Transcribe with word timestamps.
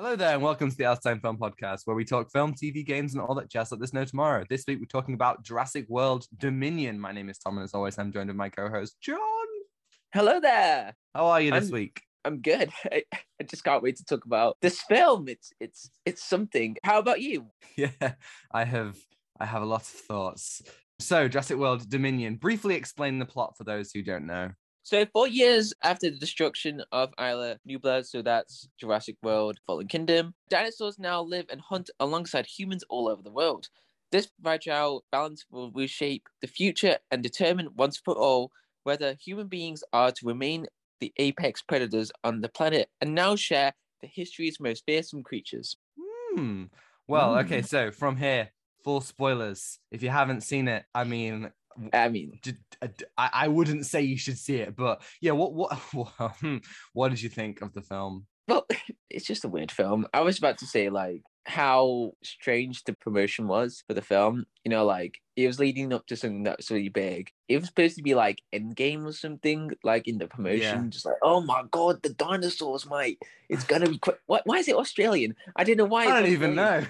Hello 0.00 0.16
there, 0.16 0.32
and 0.32 0.42
welcome 0.42 0.70
to 0.70 0.76
the 0.78 0.84
Outatime 0.84 1.20
Film 1.20 1.36
Podcast, 1.36 1.82
where 1.84 1.94
we 1.94 2.06
talk 2.06 2.30
film, 2.32 2.54
TV, 2.54 2.86
games, 2.86 3.12
and 3.12 3.20
all 3.22 3.34
that 3.34 3.50
jazz 3.50 3.70
Let 3.70 3.80
there's 3.80 3.92
know 3.92 4.06
tomorrow. 4.06 4.46
This 4.48 4.64
week, 4.66 4.78
we're 4.78 4.86
talking 4.86 5.12
about 5.12 5.44
Jurassic 5.44 5.84
World 5.90 6.24
Dominion. 6.38 6.98
My 6.98 7.12
name 7.12 7.28
is 7.28 7.36
Tom, 7.36 7.58
and 7.58 7.64
as 7.64 7.74
always, 7.74 7.98
I'm 7.98 8.10
joined 8.10 8.28
by 8.28 8.32
my 8.32 8.48
co-host 8.48 8.96
John. 9.02 9.18
Hello 10.14 10.40
there. 10.40 10.94
How 11.14 11.26
are 11.26 11.42
you 11.42 11.50
this 11.50 11.64
I'm- 11.64 11.72
week? 11.72 12.00
I'm 12.24 12.40
good. 12.40 12.70
I, 12.90 13.02
I 13.12 13.44
just 13.44 13.62
can't 13.62 13.82
wait 13.82 13.96
to 13.96 14.04
talk 14.06 14.24
about 14.24 14.56
this 14.62 14.80
film. 14.80 15.28
It's 15.28 15.52
it's 15.60 15.90
it's 16.06 16.24
something. 16.24 16.78
How 16.82 16.98
about 16.98 17.20
you? 17.20 17.48
Yeah, 17.76 18.14
I 18.50 18.64
have 18.64 18.96
I 19.38 19.44
have 19.44 19.60
a 19.60 19.66
lot 19.66 19.82
of 19.82 19.86
thoughts. 19.86 20.62
So, 20.98 21.28
Jurassic 21.28 21.58
World 21.58 21.86
Dominion. 21.90 22.36
Briefly 22.36 22.74
explain 22.74 23.18
the 23.18 23.26
plot 23.26 23.58
for 23.58 23.64
those 23.64 23.92
who 23.92 24.00
don't 24.02 24.24
know. 24.24 24.52
So 24.90 25.06
four 25.12 25.28
years 25.28 25.72
after 25.84 26.10
the 26.10 26.18
destruction 26.18 26.82
of 26.90 27.14
Isla 27.16 27.58
Nublar, 27.64 28.04
so 28.04 28.22
that's 28.22 28.66
Jurassic 28.76 29.14
World 29.22 29.60
Fallen 29.64 29.86
Kingdom, 29.86 30.34
dinosaurs 30.48 30.98
now 30.98 31.22
live 31.22 31.46
and 31.48 31.60
hunt 31.60 31.90
alongside 32.00 32.46
humans 32.46 32.82
all 32.90 33.08
over 33.08 33.22
the 33.22 33.30
world. 33.30 33.68
This 34.10 34.28
fragile 34.42 35.04
balance 35.12 35.46
will 35.48 35.70
reshape 35.70 36.28
the 36.40 36.48
future 36.48 36.98
and 37.08 37.22
determine 37.22 37.68
once 37.76 38.00
for 38.04 38.16
all 38.18 38.50
whether 38.82 39.14
human 39.14 39.46
beings 39.46 39.84
are 39.92 40.10
to 40.10 40.26
remain 40.26 40.66
the 40.98 41.12
apex 41.18 41.62
predators 41.62 42.10
on 42.24 42.40
the 42.40 42.48
planet 42.48 42.88
and 43.00 43.14
now 43.14 43.36
share 43.36 43.74
the 44.00 44.08
history's 44.08 44.58
most 44.58 44.82
fearsome 44.86 45.22
creatures. 45.22 45.76
Hmm. 46.34 46.64
Well, 47.06 47.38
okay. 47.38 47.60
Mm. 47.60 47.68
So 47.68 47.90
from 47.92 48.16
here, 48.16 48.50
full 48.82 49.02
spoilers. 49.02 49.78
If 49.92 50.02
you 50.02 50.08
haven't 50.08 50.40
seen 50.40 50.66
it, 50.66 50.84
I 50.92 51.04
mean, 51.04 51.52
I 51.92 52.08
mean, 52.08 52.38
I, 52.82 52.84
uh, 52.84 52.88
I, 53.16 53.30
I 53.32 53.48
wouldn't 53.48 53.86
say 53.86 54.02
you 54.02 54.18
should 54.18 54.38
see 54.38 54.56
it, 54.56 54.76
but 54.76 55.02
yeah. 55.20 55.32
What 55.32 55.52
what 55.52 55.72
hmm, 56.40 56.58
what 56.92 57.10
did 57.10 57.22
you 57.22 57.28
think 57.28 57.62
of 57.62 57.72
the 57.72 57.82
film? 57.82 58.26
Well, 58.48 58.66
it's 59.10 59.26
just 59.26 59.44
a 59.44 59.48
weird 59.48 59.72
film. 59.72 60.06
I 60.12 60.20
was 60.20 60.38
about 60.38 60.58
to 60.58 60.66
say 60.66 60.90
like 60.90 61.22
how 61.46 62.12
strange 62.22 62.84
the 62.84 62.92
promotion 62.92 63.48
was 63.48 63.82
for 63.86 63.94
the 63.94 64.02
film. 64.02 64.46
You 64.64 64.70
know, 64.70 64.84
like 64.84 65.18
it 65.36 65.46
was 65.46 65.58
leading 65.58 65.92
up 65.92 66.06
to 66.08 66.16
something 66.16 66.42
that 66.44 66.58
was 66.58 66.70
really 66.70 66.88
big. 66.88 67.30
It 67.48 67.58
was 67.58 67.68
supposed 67.68 67.96
to 67.96 68.02
be 68.02 68.14
like 68.14 68.42
Endgame 68.52 69.06
or 69.06 69.12
something, 69.12 69.72
like 69.82 70.06
in 70.06 70.18
the 70.18 70.26
promotion. 70.26 70.84
Yeah. 70.84 70.90
Just 70.90 71.06
like, 71.06 71.16
oh 71.22 71.40
my 71.40 71.62
god, 71.70 72.02
the 72.02 72.10
dinosaurs, 72.10 72.88
mate! 72.88 73.22
It's 73.48 73.64
gonna 73.64 73.88
be. 73.88 73.98
Qu- 73.98 74.18
why, 74.26 74.40
why 74.44 74.56
is 74.58 74.68
it 74.68 74.76
Australian? 74.76 75.34
I 75.56 75.64
don't 75.64 75.78
know 75.78 75.84
why. 75.84 76.06
I 76.06 76.20
don't 76.20 76.30
even 76.30 76.54
know. 76.54 76.84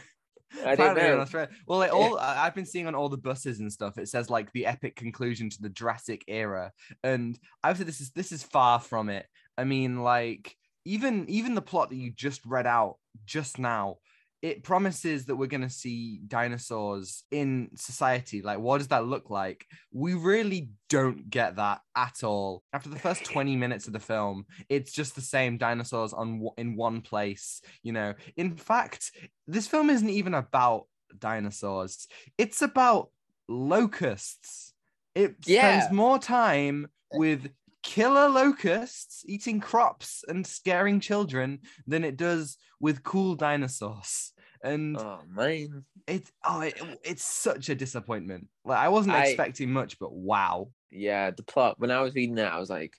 I 0.64 0.74
don't 0.74 0.90
Apparently 0.90 1.02
in 1.04 1.16
know. 1.16 1.20
Australia. 1.20 1.48
Well, 1.66 1.78
like 1.78 1.92
all 1.92 2.18
I- 2.20 2.46
I've 2.46 2.54
been 2.54 2.66
seeing 2.66 2.86
on 2.86 2.94
all 2.94 3.08
the 3.08 3.16
buses 3.16 3.60
and 3.60 3.72
stuff, 3.72 3.98
it 3.98 4.08
says 4.08 4.30
like 4.30 4.52
the 4.52 4.66
epic 4.66 4.96
conclusion 4.96 5.50
to 5.50 5.62
the 5.62 5.68
Jurassic 5.68 6.24
era, 6.28 6.72
and 7.04 7.38
I've 7.62 7.78
said 7.78 7.86
this 7.86 8.00
is 8.00 8.10
this 8.10 8.32
is 8.32 8.42
far 8.42 8.80
from 8.80 9.08
it. 9.08 9.26
I 9.56 9.64
mean, 9.64 10.02
like 10.02 10.54
even 10.84 11.28
even 11.28 11.54
the 11.54 11.62
plot 11.62 11.90
that 11.90 11.96
you 11.96 12.10
just 12.10 12.44
read 12.46 12.66
out 12.66 12.96
just 13.26 13.58
now, 13.58 13.96
it 14.42 14.62
promises 14.62 15.26
that 15.26 15.36
we're 15.36 15.46
gonna 15.46 15.68
see 15.70 16.20
dinosaurs 16.26 17.24
in 17.30 17.70
society. 17.76 18.40
Like, 18.42 18.58
what 18.58 18.78
does 18.78 18.88
that 18.88 19.04
look 19.06 19.28
like? 19.30 19.66
We 19.92 20.14
really 20.14 20.70
don't 20.88 21.28
get 21.28 21.56
that 21.56 21.80
at 21.94 22.24
all. 22.24 22.62
After 22.72 22.88
the 22.88 22.98
first 22.98 23.24
twenty 23.32 23.56
minutes 23.56 23.86
of 23.86 23.92
the 23.92 24.00
film, 24.00 24.46
it's 24.68 24.92
just 24.92 25.14
the 25.14 25.20
same 25.20 25.58
dinosaurs 25.58 26.12
on 26.12 26.46
in 26.56 26.76
one 26.76 27.02
place. 27.02 27.60
You 27.82 27.92
know, 27.92 28.14
in 28.36 28.56
fact, 28.56 29.12
this 29.46 29.66
film 29.66 29.90
isn't 29.90 30.08
even 30.08 30.34
about 30.34 30.86
dinosaurs. 31.18 32.08
It's 32.38 32.62
about 32.62 33.10
locusts. 33.48 34.72
It 35.14 35.36
Yeah. 35.44 35.80
spends 35.80 35.94
more 35.94 36.18
time 36.18 36.88
eh. 37.12 37.18
with 37.18 37.50
killer 37.82 38.28
locusts 38.28 39.24
eating 39.26 39.60
crops 39.60 40.24
and 40.28 40.46
scaring 40.46 41.00
children 41.00 41.60
than 41.86 42.04
it 42.04 42.16
does 42.16 42.58
with 42.80 43.02
cool 43.02 43.34
dinosaurs. 43.34 44.32
And 44.62 44.96
Oh 44.98 45.20
man. 45.28 45.84
it's 46.06 46.30
oh, 46.44 46.60
it, 46.60 46.80
it's 47.02 47.24
such 47.24 47.68
a 47.70 47.74
disappointment. 47.74 48.48
Like 48.64 48.78
I 48.78 48.88
wasn't 48.88 49.16
I- 49.16 49.24
expecting 49.26 49.72
much, 49.72 49.98
but 49.98 50.12
wow. 50.12 50.68
Yeah, 50.90 51.30
the 51.30 51.42
plot. 51.42 51.76
When 51.78 51.90
I 51.90 52.00
was 52.02 52.14
reading 52.14 52.34
that, 52.34 52.52
I 52.52 52.58
was 52.58 52.68
like, 52.68 52.94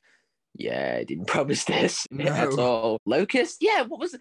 "Yeah, 0.55 0.95
I 0.99 1.03
didn't 1.03 1.25
promise 1.35 1.65
this 1.65 2.07
at 2.19 2.57
all." 2.57 2.97
Locust. 3.05 3.57
Yeah, 3.61 3.81
what 3.83 3.99
was? 3.99 4.13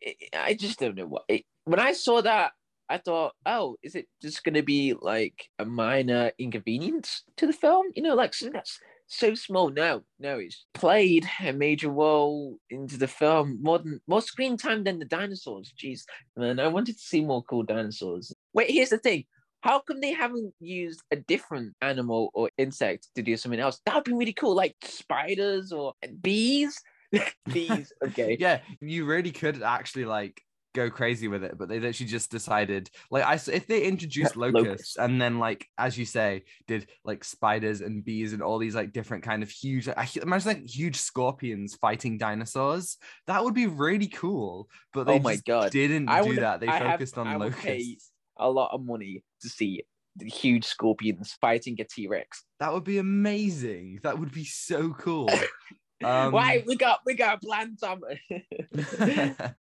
It? 0.00 0.16
I 0.36 0.54
just 0.54 0.80
don't 0.80 0.96
know 0.96 1.06
what. 1.06 1.22
It, 1.28 1.44
when 1.64 1.78
I 1.78 1.92
saw 1.92 2.20
that, 2.22 2.50
I 2.88 2.98
thought, 2.98 3.32
"Oh, 3.46 3.76
is 3.82 3.94
it 3.94 4.06
just 4.20 4.42
going 4.44 4.54
to 4.56 4.62
be 4.62 4.94
like 5.00 5.48
a 5.60 5.64
minor 5.64 6.32
inconvenience 6.38 7.22
to 7.36 7.46
the 7.46 7.52
film?" 7.52 7.86
You 7.94 8.02
know, 8.02 8.16
like 8.16 8.34
something 8.34 8.54
that's 8.54 8.80
so 9.06 9.34
small. 9.34 9.70
No, 9.70 10.02
no, 10.18 10.38
it's 10.38 10.64
played 10.74 11.26
a 11.44 11.52
major 11.52 11.90
role 11.90 12.58
into 12.70 12.96
the 12.96 13.08
film 13.08 13.58
more 13.62 13.78
than 13.78 14.00
more 14.06 14.22
screen 14.22 14.56
time 14.56 14.84
than 14.84 14.98
the 14.98 15.04
dinosaurs. 15.04 15.72
Jeez, 15.76 16.02
man, 16.36 16.58
I 16.58 16.68
wanted 16.68 16.96
to 16.96 17.02
see 17.02 17.24
more 17.24 17.42
cool 17.42 17.62
dinosaurs. 17.62 18.34
Wait, 18.54 18.70
here's 18.70 18.90
the 18.90 18.98
thing. 18.98 19.24
How 19.62 19.78
come 19.78 20.00
they 20.00 20.12
haven't 20.12 20.52
used 20.58 21.02
a 21.12 21.16
different 21.16 21.74
animal 21.80 22.30
or 22.34 22.50
insect 22.58 23.08
to 23.14 23.22
do 23.22 23.36
something 23.36 23.60
else? 23.60 23.80
That 23.86 23.94
would 23.94 24.04
be 24.04 24.12
really 24.12 24.32
cool, 24.32 24.56
like 24.56 24.74
spiders 24.82 25.72
or 25.72 25.94
bees. 26.20 26.80
bees, 27.52 27.92
okay. 28.04 28.36
Yeah, 28.40 28.60
you 28.80 29.04
really 29.04 29.30
could 29.30 29.62
actually 29.62 30.04
like 30.04 30.42
go 30.74 30.90
crazy 30.90 31.28
with 31.28 31.44
it, 31.44 31.58
but 31.58 31.68
they 31.68 31.78
literally 31.78 32.10
just 32.10 32.30
decided 32.30 32.90
like 33.10 33.24
I 33.24 33.34
if 33.34 33.66
they 33.66 33.82
introduced 33.82 34.36
locusts 34.42 34.64
Locusts. 34.66 34.96
and 34.96 35.20
then 35.20 35.38
like 35.38 35.66
as 35.76 35.98
you 35.98 36.04
say 36.06 36.44
did 36.66 36.88
like 37.04 37.24
spiders 37.24 37.80
and 37.82 38.04
bees 38.04 38.32
and 38.32 38.42
all 38.42 38.58
these 38.58 38.74
like 38.74 38.92
different 38.92 39.22
kind 39.22 39.42
of 39.42 39.50
huge 39.50 39.88
I 39.88 40.08
imagine 40.22 40.48
like 40.48 40.66
huge 40.66 40.96
scorpions 40.96 41.74
fighting 41.74 42.16
dinosaurs 42.18 42.96
that 43.26 43.44
would 43.44 43.54
be 43.54 43.66
really 43.66 44.08
cool 44.08 44.68
but 44.94 45.06
they 45.06 45.14
Oh 45.16 45.18
my 45.20 45.34
just 45.34 45.44
God. 45.44 45.70
didn't 45.72 46.08
I 46.08 46.22
do 46.24 46.36
that 46.36 46.60
they 46.60 46.68
I 46.68 46.78
have- 46.78 46.92
focused 46.92 47.18
on 47.18 47.26
I 47.28 47.36
would 47.36 47.54
pay- 47.54 47.78
locusts 47.78 48.10
A 48.38 48.50
lot 48.50 48.70
of 48.72 48.84
money 48.84 49.22
to 49.42 49.48
see 49.48 49.82
the 50.16 50.28
huge 50.28 50.64
scorpions 50.64 51.34
fighting 51.40 51.76
a 51.80 51.84
T 51.84 52.06
Rex. 52.08 52.44
that 52.60 52.72
would 52.72 52.84
be 52.84 52.98
amazing 52.98 53.98
that 54.02 54.18
would 54.18 54.32
be 54.32 54.44
so 54.44 54.90
cool 54.94 55.28
um, 56.04 56.32
Why 56.32 56.64
we 56.66 56.76
got 56.76 57.00
we 57.06 57.14
got 57.14 57.36
a 57.36 57.46
plan, 57.46 57.76
Tom. 57.80 58.00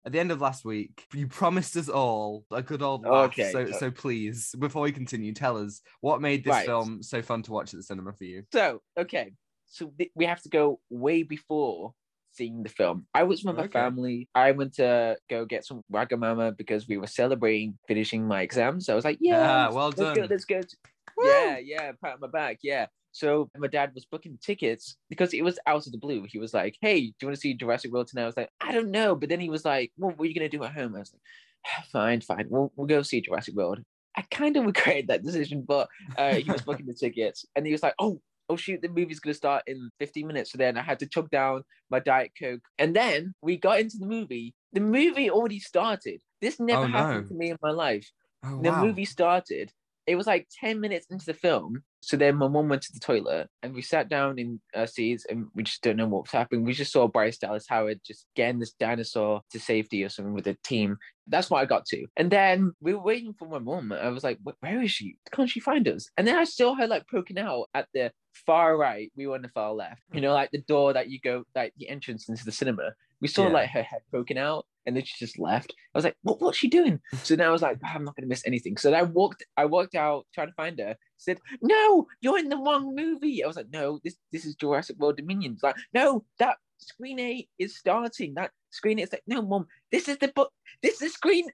At 0.03 0.13
the 0.13 0.19
end 0.19 0.31
of 0.31 0.41
last 0.41 0.66
week, 0.66 1.06
you 1.13 1.28
promised 1.28 1.78
us 1.78 1.88
all 1.88 2.44
a 2.51 2.63
good 2.63 2.81
old 2.81 3.03
laugh. 3.06 3.29
Okay, 3.31 3.51
So, 3.51 3.66
so- 3.67 3.72
so 3.78 3.91
please, 3.91 4.56
before 4.57 4.81
we 4.81 4.91
continue, 4.91 5.34
tell 5.34 5.57
us 5.57 5.81
what 6.01 6.22
made 6.22 6.44
this 6.44 6.51
Right. 6.51 6.66
film 6.66 7.03
so 7.03 7.22
fun 7.22 7.44
to 7.44 7.51
watch 7.51 7.73
at 7.73 7.78
the 7.78 7.84
cinema 7.84 8.13
for 8.13 8.23
you. 8.23 8.44
so 8.51 8.81
okay, 8.97 9.34
so 9.67 9.94
th- 9.97 10.11
we 10.16 10.25
have 10.25 10.41
to 10.41 10.50
go 10.50 10.79
way 10.90 11.22
before 11.23 11.94
seeing 12.31 12.63
the 12.63 12.69
film. 12.69 13.06
I 13.13 13.23
was 13.23 13.44
with 13.44 13.56
my 13.57 13.63
Okay. 13.63 13.73
family. 13.73 14.28
I 14.34 14.51
went 14.53 14.73
to 14.75 15.17
go 15.29 15.45
get 15.45 15.66
some 15.66 15.84
Wagamama 15.91 16.56
because 16.57 16.88
we 16.88 16.97
were 16.97 17.06
celebrating 17.07 17.78
finishing 17.88 18.25
my 18.25 18.41
exams. 18.41 18.85
So 18.85 18.94
I 18.94 18.95
was 18.95 19.06
like, 19.06 19.17
yeah, 19.22 19.67
Ah, 19.69 19.73
well 19.73 19.88
let's 19.90 20.00
go, 20.00 20.16
done. 20.16 20.28
let's 20.29 20.45
go. 20.45 20.61
to- 20.61 20.78
Yeah, 21.23 21.57
yeah, 21.59 21.91
pat 22.01 22.13
on 22.16 22.19
my 22.22 22.28
back, 22.28 22.59
yeah. 22.63 22.88
So 23.11 23.49
my 23.57 23.67
dad 23.67 23.94
was 23.94 24.05
booking 24.05 24.38
tickets 24.41 24.97
because 25.09 25.33
it 25.33 25.44
was 25.44 25.59
out 25.67 25.85
of 25.85 25.91
the 25.91 25.97
blue. 25.97 26.25
He 26.27 26.39
was 26.39 26.53
like, 26.53 26.77
"Hey, 26.81 27.07
do 27.07 27.13
you 27.22 27.27
want 27.27 27.35
to 27.35 27.41
see 27.41 27.53
Jurassic 27.53 27.91
World 27.91 28.07
tonight?" 28.07 28.23
I 28.23 28.27
was 28.27 28.38
like, 28.38 28.51
"I 28.61 28.72
don't 28.72 28.91
know," 28.91 29.16
but 29.16 29.29
then 29.29 29.39
he 29.41 29.49
was 29.49 29.66
like, 29.66 29.91
"Well, 29.97 30.11
what 30.11 30.25
are 30.25 30.27
you 30.27 30.35
gonna 30.35 30.49
do 30.49 30.63
at 30.63 30.73
home?" 30.73 30.95
I 30.95 30.99
was 30.99 31.13
like, 31.13 31.85
"Fine, 31.91 32.22
fine, 32.22 32.47
we'll 32.49 32.72
we'll 32.75 32.88
go 32.88 33.01
see 33.01 33.22
Jurassic 33.22 33.55
World." 33.55 33.79
I 34.16 34.23
kind 34.23 34.57
of 34.57 34.66
regret 34.72 35.07
that 35.07 35.23
decision, 35.23 35.63
but 35.67 35.89
uh, 36.17 36.35
he 36.35 36.51
was 36.51 36.61
booking 36.63 36.85
the 36.85 36.94
tickets, 36.94 37.45
and 37.55 37.66
he 37.66 37.72
was 37.72 37.83
like, 37.83 37.95
"Oh, 37.99 38.22
oh 38.49 38.55
shoot, 38.55 38.81
the 38.81 38.89
movie's 38.89 39.19
gonna 39.19 39.33
start 39.33 39.63
in 39.67 39.89
15 39.99 40.28
minutes." 40.28 40.51
So 40.51 40.57
then 40.57 40.78
I 40.78 40.81
had 40.81 40.99
to 40.99 41.07
chug 41.07 41.29
down 41.29 41.63
my 41.89 41.99
diet 41.99 42.31
coke, 42.39 42.61
and 42.79 42.95
then 42.95 43.33
we 43.41 43.57
got 43.57 43.79
into 43.79 43.97
the 43.97 44.07
movie. 44.07 44.55
The 44.73 44.79
movie 44.81 45.29
already 45.29 45.59
started. 45.59 46.22
This 46.41 46.59
never 46.59 46.85
Oh, 46.85 46.88
happened 46.88 47.28
no. 47.28 47.28
to 47.28 47.33
me 47.35 47.51
in 47.51 47.57
my 47.61 47.72
life 47.72 48.09
Oh, 48.43 48.57
the 48.57 48.72
wow. 48.72 48.72
movie 48.72 49.05
started. 49.05 49.73
It 50.07 50.16
was 50.16 50.28
like 50.28 50.47
10 50.59 50.79
minutes 50.79 51.07
into 51.09 51.25
the 51.25 51.33
film. 51.33 51.83
So 52.03 52.17
then 52.17 52.35
my 52.35 52.47
mum 52.47 52.67
went 52.67 52.81
to 52.81 52.94
the 52.94 53.00
toilet 53.00 53.47
and 53.62 53.73
we 53.75 53.81
sat 53.84 54.09
down 54.09 54.39
in 54.39 54.59
our 54.75 54.88
seats 54.88 55.25
and 55.29 55.47
we 55.53 55.62
just 55.63 55.84
don't 55.84 55.97
know 55.97 56.07
what 56.07 56.23
was 56.23 56.31
happening. 56.31 56.63
We 56.66 56.73
just 56.73 56.91
saw 56.91 57.07
Bryce 57.07 57.38
Dallas 57.38 57.66
Howard 57.69 58.01
just 58.06 58.25
getting 58.35 58.59
this 58.59 58.72
dinosaur 58.73 59.41
to 59.51 59.59
safety 59.59 60.03
or 60.03 60.09
something 60.09 60.34
with 60.34 60.45
the 60.45 60.57
team. 60.63 60.97
That's 61.28 61.50
what 61.51 61.61
I 61.61 61.66
got 61.66 61.85
to. 61.87 62.05
And 62.17 62.31
then 62.31 62.72
we 62.81 62.93
were 62.96 63.03
waiting 63.03 63.34
for 63.37 63.47
my 63.47 63.59
mum. 63.59 63.91
I 63.91 64.09
was 64.09 64.23
like, 64.23 64.40
where 64.61 64.81
is 64.81 64.91
she? 64.91 65.16
Can't 65.31 65.49
she 65.49 65.59
find 65.59 65.87
us? 65.87 66.09
And 66.17 66.28
then 66.28 66.37
I 66.37 66.43
saw 66.46 66.73
her 66.75 66.87
like 66.87 67.03
poking 67.08 67.37
out 67.37 67.67
at 67.75 67.87
the 67.93 68.11
far 68.34 68.75
right. 68.78 69.11
We 69.16 69.28
were 69.28 69.35
on 69.35 69.43
the 69.43 69.49
far 69.49 69.72
left. 69.72 70.02
You 70.11 70.22
know, 70.22 70.34
like 70.34 70.49
the 70.52 70.61
door 70.61 70.93
that 70.93 71.09
you 71.09 71.20
go, 71.23 71.43
like 71.55 71.73
the 71.78 71.87
entrance 71.87 72.28
into 72.29 72.43
the 72.46 72.52
cinema. 72.52 72.93
We 73.22 73.28
saw 73.28 73.43
Yeah. 73.47 73.53
like 73.53 73.70
her 73.70 73.84
head 73.84 74.02
poking 74.11 74.40
out 74.40 74.66
and 74.87 74.96
then 74.96 75.03
she 75.05 75.14
just 75.23 75.37
left. 75.37 75.72
I 75.93 75.97
was 75.97 76.03
like, 76.05 76.16
what, 76.23 76.41
what's 76.41 76.58
she 76.58 76.67
doing? 76.67 76.99
So 77.22 77.35
then 77.35 77.47
I 77.47 77.52
was 77.52 77.61
like, 77.61 77.78
"Ah, 77.85 77.91
I'm 77.93 78.03
not 78.03 78.16
gonna 78.16 78.28
miss 78.28 78.41
anything. 78.47 78.78
So 78.78 78.90
then 78.90 78.99
I 78.99 79.03
walked, 79.03 79.46
I 79.55 79.66
walked 79.66 79.93
out 79.93 80.25
trying 80.34 80.47
to 80.47 80.53
find 80.55 80.79
her. 80.79 80.96
Said, 81.22 81.40
No, 81.62 82.08
you're 82.22 82.40
in 82.40 82.50
the 82.50 82.58
wrong 82.58 82.96
movie. 82.96 83.44
I 83.44 83.47
was 83.47 83.56
like, 83.58 83.70
No, 83.72 84.00
this 84.03 84.16
this 84.32 84.46
is 84.46 84.56
Jurassic 84.56 84.97
World 84.97 85.18
Dominion. 85.18 85.58
Like, 85.62 85.76
no, 85.94 86.23
that 86.40 86.58
screen 86.79 87.20
eight 87.20 87.47
is 87.59 87.78
starting. 87.78 88.34
That 88.35 88.52
screen 88.72 89.00
eight 89.00 89.03
is 89.03 89.12
like, 89.14 89.22
no, 89.28 89.41
mom, 89.41 89.68
this 89.91 90.08
is 90.09 90.18
the 90.18 90.29
book. 90.29 90.52
This 90.82 90.94
is 90.96 91.00
the 91.00 91.09
screen. 91.09 91.46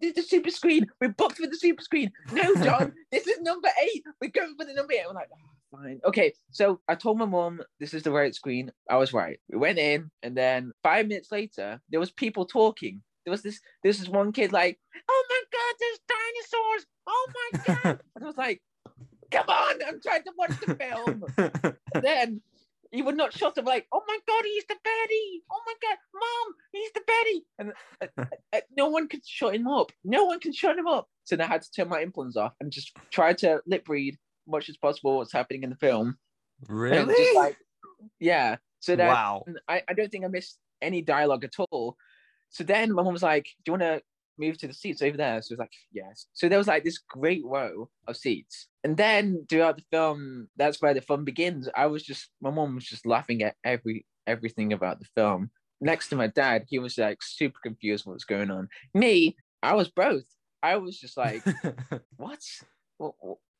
This 0.00 0.10
is 0.10 0.14
the 0.14 0.22
super 0.22 0.50
screen. 0.50 0.86
We're 1.00 1.08
booked 1.08 1.38
for 1.38 1.46
the 1.46 1.56
super 1.56 1.82
screen. 1.82 2.12
No, 2.32 2.54
John, 2.64 2.92
this 3.10 3.26
is 3.26 3.40
number 3.40 3.68
eight. 3.82 4.04
We're 4.20 4.30
going 4.30 4.54
for 4.58 4.66
the 4.66 4.74
number 4.74 4.92
eight. 4.92 5.04
I'm 5.08 5.14
like, 5.14 5.28
"Ah, 5.32 5.76
fine. 5.78 6.00
Okay, 6.04 6.34
so 6.50 6.80
I 6.88 6.94
told 6.94 7.18
my 7.18 7.24
mom 7.24 7.60
this 7.80 7.94
is 7.94 8.02
the 8.02 8.10
right 8.12 8.34
screen. 8.34 8.70
I 8.90 8.96
was 8.96 9.12
right. 9.14 9.38
We 9.50 9.56
went 9.58 9.78
in, 9.78 10.10
and 10.22 10.36
then 10.36 10.72
five 10.82 11.06
minutes 11.08 11.32
later, 11.32 11.80
there 11.90 12.00
was 12.00 12.10
people 12.10 12.44
talking. 12.44 13.02
there 13.24 13.32
was 13.32 13.42
this 13.42 13.60
this 13.82 13.98
is 14.00 14.08
one 14.10 14.30
kid 14.32 14.52
like, 14.52 14.78
oh 15.08 15.24
my 15.30 15.42
god, 15.56 15.74
there's 15.80 16.00
dinosaurs. 16.14 16.86
Oh 17.06 17.26
my 17.36 17.74
god. 17.74 18.00
and 18.14 18.24
I 18.24 18.26
was 18.26 18.36
like, 18.36 18.60
come 19.30 19.48
on, 19.48 19.74
I'm 19.86 20.00
trying 20.00 20.22
to 20.24 20.32
watch 20.36 20.52
the 20.64 20.74
film. 20.74 21.76
Then 22.02 22.40
he 22.90 23.02
would 23.02 23.16
not 23.16 23.32
shut 23.32 23.58
up 23.58 23.66
like, 23.66 23.86
oh 23.92 24.02
my 24.06 24.18
god, 24.26 24.44
he's 24.44 24.64
the 24.66 24.76
Betty. 24.82 25.42
Oh 25.50 25.60
my 25.66 25.74
god, 25.82 25.98
mom, 26.14 26.54
he's 26.72 26.92
the 26.92 27.00
Betty. 27.06 27.44
And 27.58 27.72
uh, 28.00 28.36
uh, 28.52 28.60
no 28.76 28.88
one 28.88 29.08
could 29.08 29.26
shut 29.26 29.54
him 29.54 29.66
up. 29.66 29.92
No 30.04 30.24
one 30.24 30.40
can 30.40 30.52
shut 30.52 30.78
him 30.78 30.86
up. 30.86 31.08
So 31.24 31.36
then 31.36 31.46
I 31.46 31.48
had 31.48 31.62
to 31.62 31.70
turn 31.70 31.88
my 31.88 32.02
influence 32.02 32.36
off 32.36 32.52
and 32.60 32.70
just 32.70 32.92
try 33.10 33.32
to 33.34 33.60
lip 33.66 33.88
read 33.88 34.14
as 34.14 34.50
much 34.50 34.68
as 34.68 34.76
possible 34.76 35.18
what's 35.18 35.32
happening 35.32 35.62
in 35.62 35.70
the 35.70 35.76
film. 35.76 36.16
Really? 36.68 37.14
just 37.14 37.36
like, 37.36 37.56
yeah. 38.20 38.56
So 38.80 38.96
then 38.96 39.08
wow. 39.08 39.44
I, 39.68 39.82
I 39.88 39.94
don't 39.94 40.10
think 40.10 40.24
I 40.24 40.28
missed 40.28 40.58
any 40.80 41.02
dialogue 41.02 41.44
at 41.44 41.54
all. 41.58 41.96
So 42.50 42.64
then 42.64 42.92
my 42.92 43.02
mom 43.02 43.12
was 43.12 43.22
like, 43.22 43.44
Do 43.64 43.72
you 43.72 43.78
want 43.78 43.82
to 43.82 44.02
move 44.38 44.58
to 44.58 44.66
the 44.66 44.74
seats 44.74 45.02
over 45.02 45.16
there? 45.16 45.40
So 45.42 45.52
I 45.52 45.54
was 45.54 45.58
like, 45.58 45.72
Yes. 45.92 46.26
So 46.32 46.48
there 46.48 46.58
was 46.58 46.68
like 46.68 46.84
this 46.84 46.98
great 46.98 47.42
row 47.44 47.88
of 48.06 48.16
seats. 48.16 48.68
And 48.84 48.96
then 48.96 49.46
throughout 49.48 49.76
the 49.76 49.84
film, 49.90 50.48
that's 50.56 50.80
where 50.80 50.94
the 50.94 51.00
fun 51.00 51.24
begins. 51.24 51.68
I 51.74 51.86
was 51.86 52.02
just, 52.02 52.30
my 52.40 52.50
mom 52.50 52.76
was 52.76 52.84
just 52.84 53.06
laughing 53.06 53.42
at 53.42 53.56
every 53.64 54.06
everything 54.26 54.72
about 54.72 54.98
the 54.98 55.06
film. 55.14 55.50
Next 55.80 56.08
to 56.08 56.16
my 56.16 56.26
dad, 56.28 56.64
he 56.68 56.78
was 56.78 56.98
like 56.98 57.22
super 57.22 57.58
confused 57.62 58.06
what 58.06 58.14
was 58.14 58.24
going 58.24 58.50
on. 58.50 58.68
Me, 58.94 59.36
I 59.62 59.74
was 59.74 59.88
both. 59.88 60.24
I 60.62 60.76
was 60.76 60.98
just 60.98 61.16
like, 61.16 61.44
what? 62.16 62.40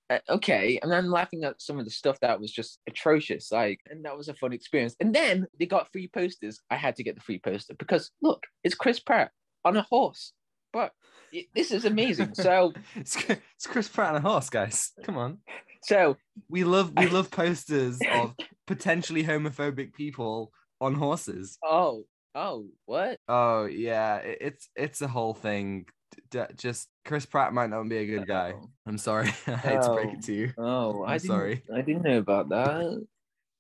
Uh, 0.09 0.19
okay 0.31 0.79
and 0.83 0.93
then 0.93 1.11
laughing 1.11 1.43
at 1.43 1.61
some 1.61 1.81
of 1.81 1.85
the 1.85 1.91
stuff 1.91 2.21
that 2.21 2.39
was 2.39 2.53
just 2.53 2.79
atrocious 2.87 3.51
like 3.51 3.81
and 3.91 4.05
that 4.05 4.17
was 4.17 4.29
a 4.29 4.35
fun 4.35 4.53
experience 4.53 4.95
and 5.01 5.13
then 5.13 5.45
they 5.59 5.67
got 5.67 5.91
free 5.91 6.07
posters 6.07 6.61
i 6.71 6.77
had 6.77 6.95
to 6.95 7.03
get 7.03 7.17
the 7.17 7.21
free 7.21 7.41
poster 7.41 7.75
because 7.77 8.13
look 8.23 8.45
it's 8.63 8.77
chris 8.77 9.01
pratt 9.01 9.33
on 9.65 9.77
a 9.77 9.83
horse 9.83 10.33
but 10.77 10.93
it, 11.33 11.47
this 11.55 11.71
is 11.73 11.85
amazing 11.87 12.35
so 12.35 12.73
it's, 12.97 13.17
it's 13.29 13.67
Chris 13.67 13.89
Pratt 13.89 14.15
and 14.15 14.25
a 14.25 14.29
horse, 14.29 14.51
guys. 14.51 14.93
Come 15.05 15.17
on. 15.17 15.39
so 15.83 16.17
We 16.51 16.65
love 16.65 16.93
we 16.97 17.07
love 17.17 17.31
posters 17.31 17.99
of 18.13 18.35
potentially 18.67 19.25
homophobic 19.25 19.95
people 19.95 20.53
on 20.81 20.95
horses. 20.95 21.57
oh 21.65 22.05
oh 22.35 22.67
what 22.85 23.19
Oh 23.27 23.65
yeah, 23.65 24.17
it, 24.19 24.39
it's 24.41 24.69
it's 24.77 25.01
a 25.03 25.09
whole 25.09 25.33
thing. 25.35 25.87
D- 26.31 26.41
just 26.57 26.89
Chris 27.05 27.25
Pratt 27.27 27.53
might 27.55 27.71
not 27.71 27.89
be 27.89 27.97
a 27.99 28.07
good 28.07 28.27
guy. 28.27 28.53
Oh. 28.57 28.69
I'm 28.87 28.99
sorry. 28.99 29.29
I 29.47 29.57
hate 29.57 29.83
to 29.83 29.93
break 29.95 30.09
Oh. 30.09 30.13
it 30.19 30.23
to 30.25 30.33
you. 30.35 30.53
oh 30.59 31.03
i 31.03 31.13
I'm 31.15 31.19
didn't 31.19 31.27
sorry. 31.29 31.63
i 31.75 31.81
didn't 31.81 32.03
know 32.03 32.19
about 32.19 32.49
that 32.51 33.07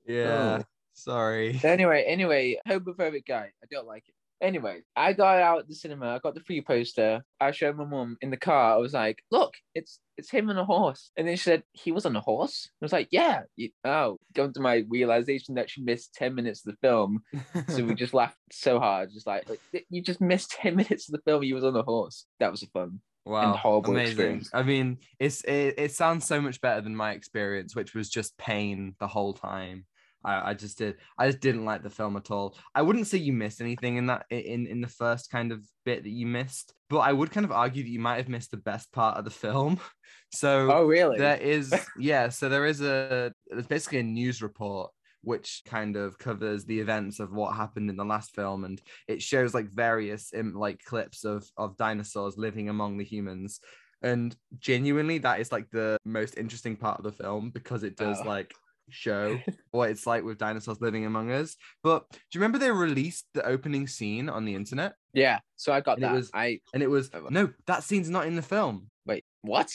Yeah, 0.07 0.59
Oh. 0.61 0.65
sorry. 0.95 1.59
So 1.59 1.69
anyway, 1.69 2.05
anyway, 2.07 2.61
homophobic 2.69 3.25
guy. 3.27 3.51
I 3.62 3.67
don't 3.71 3.87
like 3.89 4.05
it. 4.09 4.15
Anyway, 4.41 4.83
I 4.94 5.15
got 5.15 5.38
out 5.38 5.67
the 5.67 5.75
cinema. 5.75 6.15
I 6.15 6.19
got 6.19 6.35
the 6.35 6.43
free 6.43 6.61
poster. 6.61 7.25
I 7.41 7.53
showed 7.53 7.77
my 7.77 7.85
mum 7.85 8.19
in 8.21 8.31
the 8.31 8.37
car. 8.37 8.75
I 8.75 8.77
was 8.77 8.93
like, 8.93 9.23
"Look, 9.31 9.55
it's 9.75 9.99
it's 10.19 10.31
him 10.31 10.50
on 10.50 10.59
a 10.59 10.65
horse." 10.65 11.11
And 11.17 11.27
then 11.27 11.37
she 11.37 11.43
said, 11.43 11.62
"He 11.73 11.91
was 11.91 12.05
on 12.05 12.17
a 12.17 12.21
horse." 12.21 12.69
I 12.83 12.85
was 12.85 12.93
like, 12.93 13.09
"Yeah." 13.11 13.43
You, 13.56 13.71
oh, 13.85 14.19
going 14.35 14.53
to 14.53 14.61
my 14.61 14.85
realization 14.88 15.55
that 15.55 15.71
she 15.71 15.83
missed 15.83 16.15
ten 16.15 16.35
minutes 16.35 16.67
of 16.67 16.73
the 16.73 16.87
film. 16.87 17.23
So 17.69 17.85
we 17.85 17.94
just 17.94 18.15
laughed 18.15 18.37
so 18.53 18.79
hard, 18.79 19.11
just 19.12 19.27
like, 19.27 19.49
"You 19.88 20.03
just 20.03 20.21
missed 20.21 20.50
ten 20.62 20.77
minutes 20.77 21.09
of 21.09 21.12
the 21.12 21.23
film. 21.31 21.43
He 21.43 21.55
was 21.55 21.65
on 21.65 21.75
a 21.75 21.83
horse." 21.83 22.27
That 22.38 22.50
was 22.50 22.62
fun. 22.75 23.00
wow, 23.25 23.55
horrible 23.55 23.93
amazing. 23.93 24.11
experience. 24.11 24.50
I 24.53 24.62
mean, 24.62 24.99
it's 25.19 25.43
it, 25.44 25.75
it 25.79 25.93
sounds 25.93 26.27
so 26.27 26.43
much 26.43 26.61
better 26.61 26.83
than 26.83 26.94
my 26.94 27.12
experience, 27.12 27.75
which 27.75 27.94
was 27.94 28.11
just 28.11 28.37
pain 28.37 28.94
the 29.00 29.09
whole 29.09 29.33
time. 29.33 29.87
I, 30.26 30.50
I 30.50 30.55
just 30.55 30.76
did 30.78 30.96
I 31.17 31.26
just 31.28 31.40
didn't 31.40 31.64
like 31.64 31.82
the 31.82 31.90
film 31.90 32.17
at 32.17 32.31
all. 32.31 32.56
I 32.75 32.82
wouldn't 32.82 33.06
say 33.06 33.19
you 33.19 33.32
missed 33.32 33.61
anything 33.61 33.96
in 33.96 34.06
that 34.06 34.26
in 34.31 34.67
in 34.67 34.81
the 34.82 34.88
first 34.88 35.31
kind 35.31 35.52
of 35.52 35.61
bit 35.84 36.02
that 36.02 36.11
you 36.11 36.26
missed, 36.26 36.75
but 36.90 36.99
I 36.99 37.12
would 37.12 37.31
kind 37.31 37.46
of 37.46 37.52
argue 37.52 37.82
that 37.84 37.88
you 37.96 38.00
might 38.00 38.17
have 38.17 38.28
missed 38.28 38.50
the 38.50 38.56
best 38.70 38.93
part 38.93 39.17
of 39.17 39.25
the 39.25 39.31
film. 39.31 39.81
So 40.34 40.70
Oh, 40.73 40.84
really? 40.84 41.19
there 41.19 41.37
is 41.40 41.73
yeah 41.99 42.28
so 42.31 42.49
there 42.49 42.67
is 42.67 42.81
a 42.81 43.32
there's 43.49 43.67
basically 43.69 44.00
a 44.00 44.02
news 44.02 44.43
report 44.43 44.90
which 45.23 45.62
kind 45.67 45.96
of 45.96 46.19
covers 46.19 46.64
the 46.64 46.78
events 46.81 47.20
of 47.20 47.32
what 47.32 47.55
happened 47.56 47.88
in 47.90 47.96
the 47.96 48.05
last 48.05 48.34
film 48.34 48.64
and 48.64 48.82
it 49.08 49.23
shows 49.23 49.55
like 49.55 49.69
various 49.70 50.32
like 50.55 50.82
clips 50.84 51.25
of 51.25 51.49
of 51.56 51.76
dinosaurs 51.76 52.37
living 52.37 52.69
among 52.69 52.99
the 52.99 53.05
humans 53.05 53.61
and 54.02 54.37
genuinely 54.58 55.19
that 55.19 55.40
is 55.40 55.50
like 55.52 55.70
the 55.70 55.96
most 56.05 56.37
interesting 56.37 56.76
part 56.76 56.99
of 56.99 57.05
the 57.05 57.12
film 57.25 57.50
because 57.50 57.82
it 57.84 57.96
does 57.96 58.19
Oh. 58.23 58.28
like 58.28 58.52
show 58.88 59.38
what 59.73 59.91
it's 59.91 60.06
like 60.06 60.25
with 60.25 60.38
dinosaurs 60.38 60.81
living 60.81 61.06
among 61.06 61.31
us 61.33 61.56
but 61.83 62.05
do 62.11 62.19
you 62.33 62.41
remember 62.41 62.59
they 62.59 62.71
released 62.71 63.27
the 63.35 63.44
opening 63.44 63.87
scene 63.87 64.29
on 64.29 64.44
the 64.44 64.55
internet 64.55 64.94
yeah. 65.12 65.38
So 65.56 65.73
I 65.73 65.81
got 65.81 65.97
And 65.97 66.05
it 66.05 66.09
that. 66.09 66.15
was- 66.15 66.31
I 66.35 66.61
and 66.75 66.83
it 66.83 66.91
was 66.91 67.11
no 67.31 67.50
that 67.67 67.83
scene's 67.85 68.11
not 68.11 68.27
in 68.27 68.37
the 68.37 68.43
film 68.43 68.91
wait. 69.06 69.25
What? 69.43 69.71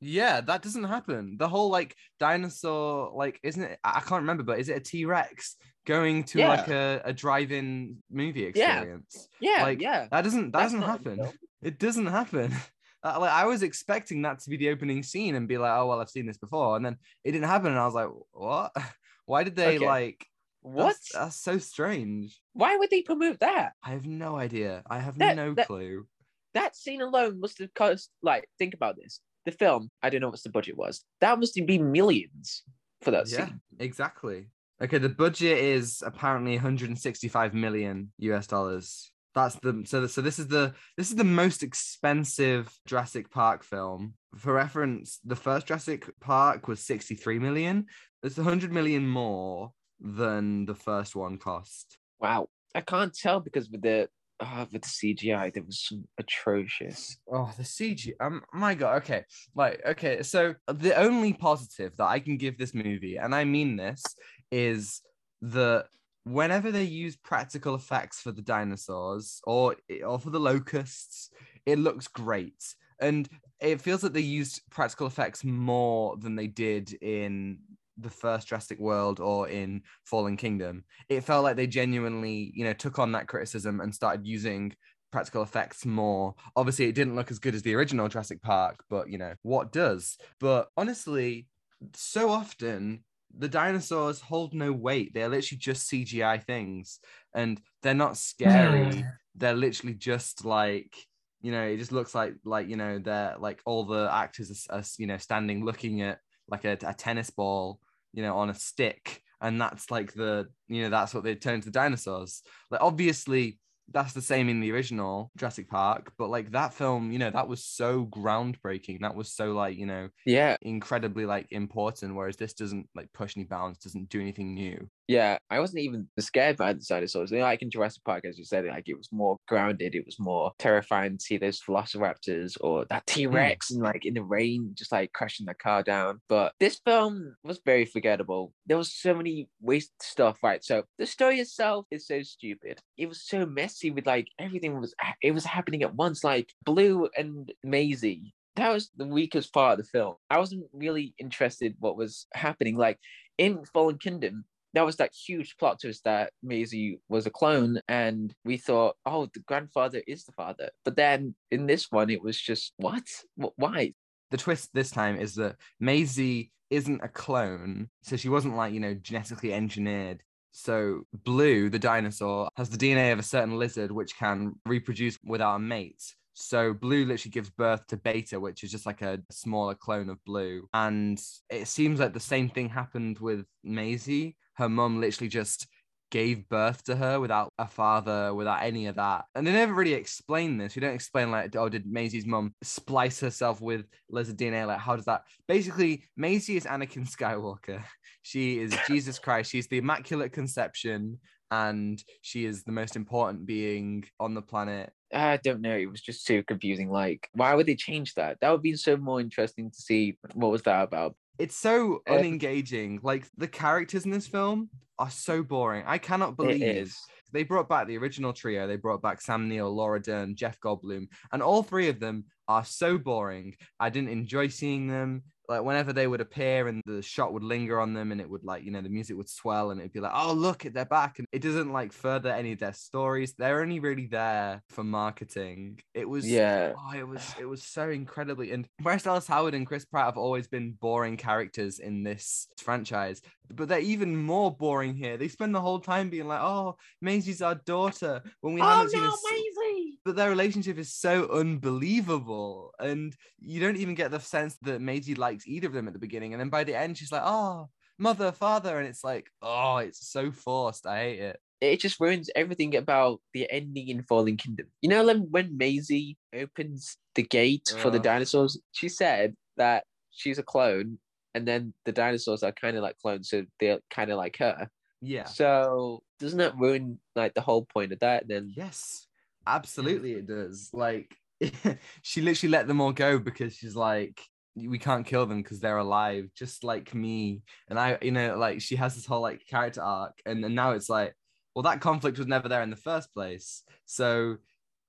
yeah, 0.00 0.40
that 0.40 0.62
doesn't 0.62 0.82
happen. 0.84 1.36
The 1.38 1.48
whole 1.48 1.70
like 1.70 1.94
dinosaur, 2.18 3.12
like, 3.14 3.38
isn't 3.44 3.62
it? 3.62 3.78
I 3.84 4.00
can't 4.00 4.22
remember, 4.22 4.42
but 4.42 4.58
is 4.58 4.68
it 4.68 4.76
a 4.76 4.80
T 4.80 5.04
Rex 5.04 5.56
going 5.86 6.24
to 6.24 6.40
Yeah. 6.40 6.48
like 6.48 6.68
a, 6.68 7.00
a 7.04 7.12
drive-in 7.12 7.98
movie 8.10 8.44
experience? 8.44 9.28
Yeah. 9.40 9.62
Like, 9.62 9.80
yeah. 9.80 10.08
That 10.10 10.22
doesn't 10.22 10.50
that 10.50 10.58
That's 10.58 10.72
doesn't 10.72 10.80
not 10.80 11.06
in 11.06 11.16
the 11.18 11.24
happen. 11.24 11.38
It 11.62 11.78
doesn't 11.78 12.06
happen. 12.06 12.52
Uh, 13.04 13.18
like 13.20 13.32
I 13.32 13.46
was 13.46 13.62
expecting 13.62 14.22
that 14.22 14.38
to 14.40 14.50
be 14.50 14.56
the 14.56 14.68
opening 14.70 15.02
scene 15.02 15.34
and 15.34 15.48
be 15.48 15.58
like, 15.58 15.72
oh 15.72 15.86
well, 15.88 16.00
I've 16.00 16.10
seen 16.10 16.26
this 16.26 16.38
before, 16.38 16.76
and 16.76 16.84
then 16.86 16.96
it 17.24 17.32
didn't 17.32 17.48
happen, 17.48 17.68
and 17.68 17.78
I 17.78 17.84
was 17.84 17.94
like, 17.94 18.08
what? 18.32 18.72
Why 19.26 19.44
did 19.44 19.56
they 19.56 19.76
Okay. 19.76 19.86
like? 19.86 20.26
What? 20.60 20.86
That's, 20.88 21.12
that's 21.12 21.36
so 21.36 21.58
strange. 21.58 22.40
Why 22.52 22.76
would 22.76 22.90
they 22.90 23.02
promote 23.02 23.40
that? 23.40 23.72
I 23.82 23.90
have 23.90 24.06
no 24.06 24.36
idea. 24.36 24.82
I 24.88 24.98
have 25.00 25.18
That- 25.18 25.34
no 25.36 25.54
that- 25.54 25.66
clue. 25.66 26.06
that 26.54 26.76
scene 26.76 27.00
alone 27.00 27.40
must 27.40 27.58
have 27.58 27.72
cost 27.74 28.10
like 28.22 28.48
think 28.58 28.74
about 28.74 28.94
this 28.96 29.20
the 29.46 29.50
film 29.52 29.88
i 30.02 30.10
don't 30.10 30.20
know 30.20 30.28
what 30.28 30.40
the 30.44 30.50
budget 30.50 30.76
was 30.76 31.02
that 31.20 31.36
must 31.40 31.56
have 31.58 31.66
been 31.66 31.90
millions 31.90 32.62
for 33.00 33.10
that 33.10 33.26
Yeah, 33.28 33.46
scene 33.46 33.60
exactly. 33.80 34.46
Okay, 34.80 34.98
the 34.98 35.08
budget 35.08 35.58
is 35.58 36.02
apparently 36.04 36.52
165 36.54 37.54
million 37.54 38.12
US 38.18 38.46
dollars. 38.46 39.10
That's 39.34 39.54
the 39.56 39.82
so 39.86 40.06
so 40.06 40.20
this 40.20 40.38
is 40.38 40.48
the 40.48 40.74
this 40.96 41.10
is 41.10 41.16
the 41.16 41.24
most 41.24 41.62
expensive 41.62 42.72
Jurassic 42.86 43.30
Park 43.30 43.64
film. 43.64 44.14
For 44.36 44.52
reference, 44.52 45.18
the 45.24 45.36
first 45.36 45.66
Jurassic 45.66 46.08
Park 46.20 46.68
was 46.68 46.80
63 46.80 47.38
million. 47.38 47.86
It's 48.22 48.36
100 48.36 48.72
million 48.72 49.06
more 49.08 49.72
than 50.00 50.66
the 50.66 50.74
first 50.74 51.14
one 51.16 51.38
cost. 51.38 51.96
wow 52.20 52.48
i 52.74 52.80
can't 52.80 53.14
tell 53.14 53.38
because 53.40 53.68
with 53.70 53.82
the 53.82 54.08
uh, 54.40 54.64
with 54.72 54.82
the 54.82 54.88
cgi 54.88 55.52
there 55.54 55.62
was 55.62 55.80
some 55.88 56.04
atrocious 56.18 57.16
Oh, 57.32 57.50
the 57.56 57.62
CG. 57.62 58.12
Um, 58.20 58.42
my 58.52 58.74
God. 58.74 59.02
Okay, 59.02 59.24
like 59.54 59.80
okay. 59.86 60.22
So 60.22 60.54
the 60.66 60.94
only 60.96 61.32
positive 61.32 61.96
that 61.96 62.08
I 62.08 62.18
can 62.18 62.36
give 62.36 62.58
this 62.58 62.74
movie, 62.74 63.16
and 63.16 63.34
I 63.34 63.44
mean 63.44 63.76
this, 63.76 64.02
is 64.50 65.00
that 65.42 65.86
whenever 66.24 66.70
they 66.70 66.84
use 66.84 67.16
practical 67.16 67.74
effects 67.74 68.20
for 68.20 68.32
the 68.32 68.42
dinosaurs 68.42 69.40
or 69.44 69.76
or 70.04 70.18
for 70.18 70.30
the 70.30 70.40
locusts, 70.40 71.30
it 71.66 71.78
looks 71.78 72.08
great, 72.08 72.74
and 73.00 73.28
it 73.60 73.80
feels 73.80 74.02
like 74.02 74.12
they 74.12 74.20
used 74.20 74.62
practical 74.70 75.06
effects 75.06 75.44
more 75.44 76.16
than 76.16 76.36
they 76.36 76.46
did 76.46 76.92
in 77.02 77.58
the 77.98 78.10
first 78.10 78.48
Jurassic 78.48 78.78
World 78.78 79.20
or 79.20 79.48
in 79.48 79.82
Fallen 80.04 80.36
Kingdom. 80.36 80.84
It 81.08 81.22
felt 81.22 81.44
like 81.44 81.56
they 81.56 81.66
genuinely, 81.66 82.50
you 82.54 82.64
know, 82.64 82.72
took 82.72 82.98
on 82.98 83.12
that 83.12 83.28
criticism 83.28 83.80
and 83.80 83.94
started 83.94 84.26
using 84.26 84.74
practical 85.12 85.42
effects 85.42 85.84
more. 85.84 86.34
Obviously, 86.56 86.86
it 86.86 86.94
didn't 86.94 87.14
look 87.14 87.30
as 87.30 87.38
good 87.38 87.54
as 87.54 87.62
the 87.62 87.74
original 87.74 88.08
Jurassic 88.08 88.42
Park, 88.42 88.82
but 88.88 89.08
you 89.08 89.18
know, 89.18 89.34
what 89.42 89.72
does? 89.72 90.16
But 90.40 90.68
honestly, 90.76 91.48
so 91.94 92.30
often 92.30 93.04
the 93.36 93.48
dinosaurs 93.48 94.20
hold 94.20 94.54
no 94.54 94.72
weight. 94.72 95.12
They're 95.14 95.28
literally 95.28 95.58
just 95.58 95.90
CGI 95.90 96.42
things 96.44 97.00
and 97.34 97.60
they're 97.82 97.94
not 97.94 98.16
scary. 98.16 98.96
Hmm. 98.96 99.00
they're 99.34 99.54
literally 99.54 99.94
just 99.94 100.44
like 100.44 100.94
you 101.42 101.50
know, 101.50 101.64
it 101.64 101.76
just 101.78 101.92
looks 101.92 102.14
like 102.14 102.34
like 102.44 102.68
you 102.68 102.76
know, 102.76 102.98
they're 102.98 103.34
like 103.38 103.60
all 103.66 103.84
the 103.84 104.08
actors 104.10 104.66
are, 104.70 104.78
are 104.78 104.84
you 104.96 105.08
know 105.08 105.18
standing 105.18 105.64
looking 105.64 106.00
at 106.02 106.18
like 106.48 106.64
a, 106.64 106.78
a 106.86 106.94
tennis 106.94 107.30
ball, 107.30 107.80
you 108.12 108.22
know, 108.22 108.36
on 108.36 108.48
a 108.48 108.54
stick, 108.54 109.20
and 109.40 109.60
that's 109.60 109.90
like 109.90 110.14
the 110.14 110.46
you 110.68 110.82
know 110.82 110.90
that's 110.90 111.12
what 111.12 111.24
they 111.24 111.34
turn 111.34 111.60
to 111.60 111.66
the 111.66 111.72
dinosaurs. 111.72 112.42
Like 112.70 112.80
obviously 112.80 113.58
that's 113.90 114.12
the 114.12 114.22
same 114.22 114.48
in 114.48 114.60
the 114.60 114.72
original 114.72 115.30
Jurassic 115.36 115.68
Park, 115.68 116.12
but 116.18 116.30
like 116.30 116.52
that 116.52 116.74
film, 116.74 117.12
you 117.12 117.18
know, 117.18 117.30
that 117.30 117.48
was 117.48 117.64
so 117.64 118.06
groundbreaking. 118.06 119.00
That 119.00 119.14
was 119.14 119.32
so 119.32 119.52
like, 119.52 119.76
you 119.76 119.86
know, 119.86 120.08
yeah 120.24 120.56
incredibly 120.62 121.26
like 121.26 121.46
important. 121.50 122.14
Whereas 122.14 122.36
this 122.36 122.54
doesn't 122.54 122.88
like 122.94 123.12
push 123.12 123.36
any 123.36 123.44
bounds, 123.44 123.78
doesn't 123.78 124.08
do 124.08 124.20
anything 124.20 124.54
new. 124.54 124.88
Yeah, 125.08 125.38
I 125.50 125.60
wasn't 125.60 125.82
even 125.82 126.08
scared 126.18 126.56
by 126.56 126.72
the 126.72 126.84
dinosaurs. 126.88 127.30
You 127.30 127.38
know, 127.38 127.44
like 127.44 127.62
in 127.62 127.70
Jurassic 127.70 128.04
Park, 128.04 128.24
as 128.24 128.38
you 128.38 128.44
said, 128.44 128.64
like 128.66 128.88
it 128.88 128.96
was 128.96 129.08
more 129.12 129.36
grounded. 129.48 129.94
It 129.94 130.06
was 130.06 130.18
more 130.18 130.52
terrifying 130.58 131.18
to 131.18 131.22
see 131.22 131.36
those 131.36 131.60
velociraptors 131.60 132.56
or 132.60 132.86
that 132.88 133.02
hmm. 133.08 133.14
T 133.14 133.26
Rex 133.26 133.70
and 133.70 133.82
like 133.82 134.04
in 134.04 134.14
the 134.14 134.22
rain, 134.22 134.72
just 134.74 134.92
like 134.92 135.12
crashing 135.12 135.46
the 135.46 135.54
car 135.54 135.82
down. 135.82 136.20
But 136.28 136.52
this 136.60 136.80
film 136.84 137.34
was 137.42 137.60
very 137.64 137.84
forgettable. 137.84 138.52
There 138.66 138.78
was 138.78 138.92
so 138.92 139.14
many 139.14 139.48
waste 139.60 139.92
stuff, 140.02 140.38
right? 140.42 140.64
So 140.64 140.84
the 140.98 141.06
story 141.06 141.40
itself 141.40 141.86
is 141.90 142.06
so 142.06 142.22
stupid. 142.22 142.80
It 142.96 143.08
was 143.08 143.22
so 143.22 143.44
messy 143.44 143.90
with 143.90 144.06
like 144.06 144.28
everything 144.38 144.80
was 144.80 144.94
it 145.20 145.32
was 145.32 145.44
happening 145.44 145.82
at 145.82 145.94
once. 145.94 146.22
Like 146.22 146.52
Blue 146.64 147.08
and 147.16 147.52
Maisie 147.64 148.34
that 148.56 148.72
was 148.72 148.90
the 148.96 149.06
weakest 149.06 149.52
part 149.52 149.78
of 149.78 149.84
the 149.84 149.90
film. 149.90 150.14
I 150.30 150.38
wasn't 150.38 150.66
really 150.72 151.14
interested 151.18 151.74
what 151.78 151.96
was 151.96 152.26
happening. 152.34 152.76
Like 152.76 152.98
in 153.38 153.64
Fallen 153.72 153.98
Kingdom, 153.98 154.44
that 154.74 154.86
was 154.86 154.96
that 154.96 155.14
huge 155.14 155.56
plot 155.58 155.80
twist 155.80 156.04
that 156.04 156.32
Maisie 156.42 156.98
was 157.08 157.26
a 157.26 157.30
clone, 157.30 157.80
and 157.88 158.34
we 158.44 158.56
thought, 158.56 158.96
oh, 159.06 159.28
the 159.32 159.40
grandfather 159.40 160.02
is 160.06 160.24
the 160.24 160.32
father. 160.32 160.70
But 160.84 160.96
then 160.96 161.34
in 161.50 161.66
this 161.66 161.90
one, 161.90 162.10
it 162.10 162.22
was 162.22 162.40
just 162.40 162.72
what? 162.76 163.04
Why? 163.36 163.94
The 164.30 164.36
twist 164.36 164.70
this 164.72 164.90
time 164.90 165.20
is 165.20 165.34
that 165.34 165.56
Maisie 165.78 166.52
isn't 166.70 167.04
a 167.04 167.08
clone, 167.08 167.90
so 168.02 168.16
she 168.16 168.28
wasn't 168.28 168.56
like 168.56 168.72
you 168.72 168.80
know 168.80 168.94
genetically 168.94 169.52
engineered. 169.52 170.22
So 170.52 171.02
Blue, 171.24 171.70
the 171.70 171.78
dinosaur, 171.78 172.48
has 172.56 172.68
the 172.68 172.76
DNA 172.76 173.12
of 173.12 173.18
a 173.18 173.22
certain 173.22 173.58
lizard 173.58 173.90
which 173.90 174.16
can 174.16 174.54
reproduce 174.66 175.18
without 175.24 175.56
a 175.56 175.58
mate. 175.58 176.02
So 176.34 176.72
Blue 176.72 177.04
literally 177.04 177.30
gives 177.30 177.50
birth 177.50 177.86
to 177.88 177.96
Beta, 177.96 178.38
which 178.40 178.64
is 178.64 178.70
just 178.70 178.86
like 178.86 179.02
a 179.02 179.20
smaller 179.30 179.74
clone 179.74 180.08
of 180.08 180.22
Blue. 180.24 180.68
And 180.72 181.20
it 181.50 181.68
seems 181.68 182.00
like 182.00 182.14
the 182.14 182.20
same 182.20 182.48
thing 182.48 182.68
happened 182.68 183.18
with 183.18 183.44
Maisie. 183.62 184.36
Her 184.54 184.68
mum 184.68 185.00
literally 185.00 185.28
just 185.28 185.66
gave 186.12 186.46
birth 186.50 186.84
to 186.84 186.94
her 186.94 187.18
without 187.18 187.48
a 187.58 187.66
father, 187.66 188.34
without 188.34 188.62
any 188.62 188.86
of 188.86 188.96
that. 188.96 189.24
And 189.34 189.46
they 189.46 189.50
never 189.50 189.72
really 189.72 189.94
explain 189.94 190.58
this. 190.58 190.76
We 190.76 190.80
don't 190.80 190.94
explain 190.94 191.30
like, 191.30 191.56
oh, 191.56 191.70
did 191.70 191.86
Maisie's 191.86 192.26
mum 192.26 192.54
splice 192.62 193.18
herself 193.18 193.62
with 193.62 193.86
lizard 194.10 194.36
DNA? 194.36 194.66
Like, 194.66 194.78
how 194.78 194.94
does 194.94 195.06
that? 195.06 195.22
Basically, 195.48 196.04
Maisie 196.16 196.56
is 196.56 196.66
Anakin 196.66 197.10
Skywalker. 197.10 197.82
She 198.24 198.60
is 198.60 198.72
Jesus 198.86 199.18
Christ. 199.18 199.50
She's 199.50 199.66
the 199.66 199.78
Immaculate 199.78 200.32
Conception, 200.32 201.18
and 201.50 202.00
she 202.20 202.44
is 202.44 202.62
the 202.62 202.70
most 202.70 202.94
important 202.94 203.46
being 203.46 204.04
on 204.20 204.34
the 204.34 204.42
planet. 204.42 204.92
I 205.12 205.38
don't 205.38 205.60
know. 205.60 205.76
It 205.76 205.90
was 205.90 206.00
just 206.00 206.24
too 206.24 206.44
confusing. 206.44 206.88
Like, 206.88 207.28
why 207.32 207.52
would 207.52 207.66
they 207.66 207.74
change 207.74 208.14
that? 208.14 208.38
That 208.40 208.50
would 208.52 208.62
be 208.62 208.76
so 208.76 208.96
more 208.96 209.20
interesting 209.20 209.72
to 209.72 209.76
see 209.76 210.18
what 210.34 210.52
was 210.52 210.62
that 210.62 210.84
about. 210.84 211.16
It's 211.38 211.56
so 211.56 212.02
unengaging. 212.08 213.00
Like 213.02 213.26
the 213.36 213.48
characters 213.48 214.04
in 214.04 214.10
this 214.10 214.26
film 214.26 214.70
are 214.98 215.10
so 215.10 215.42
boring. 215.42 215.84
I 215.86 215.98
cannot 215.98 216.36
believe 216.36 216.62
it. 216.62 216.88
they 217.32 217.42
brought 217.42 217.68
back 217.68 217.86
the 217.86 217.98
original 217.98 218.32
trio. 218.32 218.66
They 218.66 218.76
brought 218.76 219.02
back 219.02 219.20
Sam 219.20 219.48
Neill, 219.48 219.74
Laura 219.74 220.00
Dern, 220.00 220.36
Jeff 220.36 220.60
Goldblum, 220.60 221.08
and 221.32 221.42
all 221.42 221.62
three 221.62 221.88
of 221.88 221.98
them 221.98 222.24
are 222.48 222.64
so 222.64 222.98
boring. 222.98 223.56
I 223.80 223.90
didn't 223.90 224.10
enjoy 224.10 224.48
seeing 224.48 224.86
them 224.86 225.22
like 225.52 225.64
whenever 225.64 225.92
they 225.92 226.06
would 226.06 226.20
appear 226.20 226.66
and 226.68 226.82
the 226.86 227.02
shot 227.02 227.32
would 227.32 227.42
linger 227.42 227.78
on 227.78 227.92
them 227.92 228.10
and 228.10 228.20
it 228.20 228.28
would 228.28 228.44
like 228.44 228.64
you 228.64 228.70
know 228.70 228.80
the 228.80 228.88
music 228.88 229.16
would 229.16 229.28
swell 229.28 229.70
and 229.70 229.80
it'd 229.80 229.92
be 229.92 230.00
like 230.00 230.12
oh 230.14 230.32
look 230.32 230.66
at 230.66 230.74
their 230.74 230.86
back. 230.86 231.18
And 231.18 231.26
it 231.32 231.42
doesn't 231.42 231.72
like 231.72 231.92
further 231.92 232.30
any 232.30 232.52
of 232.52 232.58
their 232.58 232.72
stories. 232.72 233.34
They're 233.34 233.60
only 233.60 233.80
really 233.80 234.06
there 234.06 234.62
for 234.68 234.82
marketing. 234.82 235.80
It 235.94 236.08
was 236.08 236.28
yeah. 236.28 236.72
oh, 236.76 236.98
it 236.98 237.06
was 237.06 237.34
it 237.38 237.44
was 237.44 237.62
so 237.62 237.90
incredibly 237.90 238.52
and 238.52 238.66
Bryce 238.80 239.02
Dallas 239.02 239.26
Howard 239.26 239.54
and 239.54 239.66
Chris 239.66 239.84
Pratt 239.84 240.06
have 240.06 240.18
always 240.18 240.48
been 240.48 240.72
boring 240.72 241.16
characters 241.16 241.78
in 241.78 242.02
this 242.02 242.48
franchise 242.58 243.20
but 243.54 243.68
they're 243.68 243.80
even 243.80 244.16
more 244.16 244.50
boring 244.50 244.94
here. 244.94 245.18
They 245.18 245.28
spend 245.28 245.54
the 245.54 245.60
whole 245.60 245.80
time 245.80 246.08
being 246.08 246.28
like 246.28 246.40
oh 246.40 246.76
Maisie's 247.00 247.42
our 247.42 247.54
daughter 247.54 248.22
when 248.40 248.54
we 248.54 248.60
oh, 248.60 248.64
haven't 248.64 248.92
no, 248.92 249.10
seen 249.10 249.32
Maisie 249.32 249.61
but 250.04 250.16
their 250.16 250.30
relationship 250.30 250.78
is 250.78 250.92
so 250.92 251.28
unbelievable 251.32 252.72
and 252.78 253.14
you 253.38 253.60
don't 253.60 253.76
even 253.76 253.94
get 253.94 254.10
the 254.10 254.20
sense 254.20 254.56
that 254.62 254.80
Maisie 254.80 255.14
likes 255.14 255.46
either 255.46 255.68
of 255.68 255.72
them 255.72 255.86
at 255.86 255.92
the 255.92 255.98
beginning 255.98 256.32
and 256.32 256.40
then 256.40 256.48
by 256.48 256.64
the 256.64 256.76
end 256.76 256.98
she's 256.98 257.12
like 257.12 257.22
oh 257.24 257.68
mother 257.98 258.32
father 258.32 258.78
and 258.78 258.88
it's 258.88 259.04
like 259.04 259.26
oh 259.42 259.76
it's 259.76 260.10
so 260.10 260.32
forced 260.32 260.86
i 260.86 260.98
hate 260.98 261.20
it 261.20 261.40
it 261.62 261.78
just 261.78 262.00
ruins 262.00 262.28
everything 262.34 262.74
about 262.74 263.20
the 263.32 263.48
ending 263.48 263.88
in 263.88 264.02
Fallen 264.02 264.36
Kingdom. 264.36 264.66
You 264.80 264.88
know, 264.88 265.16
when, 265.30 265.56
Maisie 265.56 266.18
opens 266.34 266.96
the 267.14 267.22
gate 267.22 267.72
for 267.78 267.88
the 267.88 268.00
dinosaurs, 268.00 268.60
she 268.72 268.88
said 268.88 269.36
that 269.56 269.84
she's 270.10 270.38
a 270.38 270.42
clone, 270.42 270.98
and 271.36 271.46
then 271.46 271.72
the 271.84 271.92
dinosaurs 271.92 272.42
are 272.42 272.50
kind 272.50 272.76
of 272.76 272.82
like 272.82 272.98
clones, 272.98 273.30
so 273.30 273.44
they're 273.60 273.78
kind 273.90 274.10
of 274.10 274.16
like 274.16 274.38
her. 274.38 274.68
Yeah. 275.00 275.24
So 275.24 276.02
doesn't 276.18 276.38
that 276.38 276.56
ruin 276.56 276.98
like 277.14 277.34
the 277.34 277.40
whole 277.40 277.64
point 277.64 277.92
of 277.92 278.00
that? 278.00 278.26
Then 278.26 278.52
yes, 278.56 279.06
absolutely 279.46 280.12
it 280.12 280.26
does. 280.26 280.70
Like 280.72 281.14
she 282.02 282.20
literally 282.20 282.50
let 282.50 282.66
them 282.66 282.80
all 282.80 282.92
go 282.92 283.18
because 283.18 283.54
she's 283.54 283.76
like, 283.76 284.20
we 284.54 284.78
can't 284.78 285.06
kill 285.06 285.26
them 285.26 285.42
because 285.42 285.60
they're 285.60 285.78
alive, 285.78 286.28
just 286.34 286.62
like 286.62 286.94
me. 286.94 287.42
And 287.68 287.78
I, 287.78 287.98
you 288.02 288.12
know, 288.12 288.36
like 288.36 288.60
she 288.60 288.76
has 288.76 288.94
this 288.94 289.06
whole 289.06 289.22
like 289.22 289.46
character 289.46 289.82
arc, 289.82 290.18
and, 290.26 290.44
and 290.44 290.54
now 290.54 290.72
it's 290.72 290.90
like, 290.90 291.14
well, 291.54 291.62
that 291.62 291.80
conflict 291.80 292.18
was 292.18 292.26
never 292.26 292.48
there 292.48 292.62
in 292.62 292.70
the 292.70 292.76
first 292.76 293.12
place. 293.12 293.62
So 293.86 294.38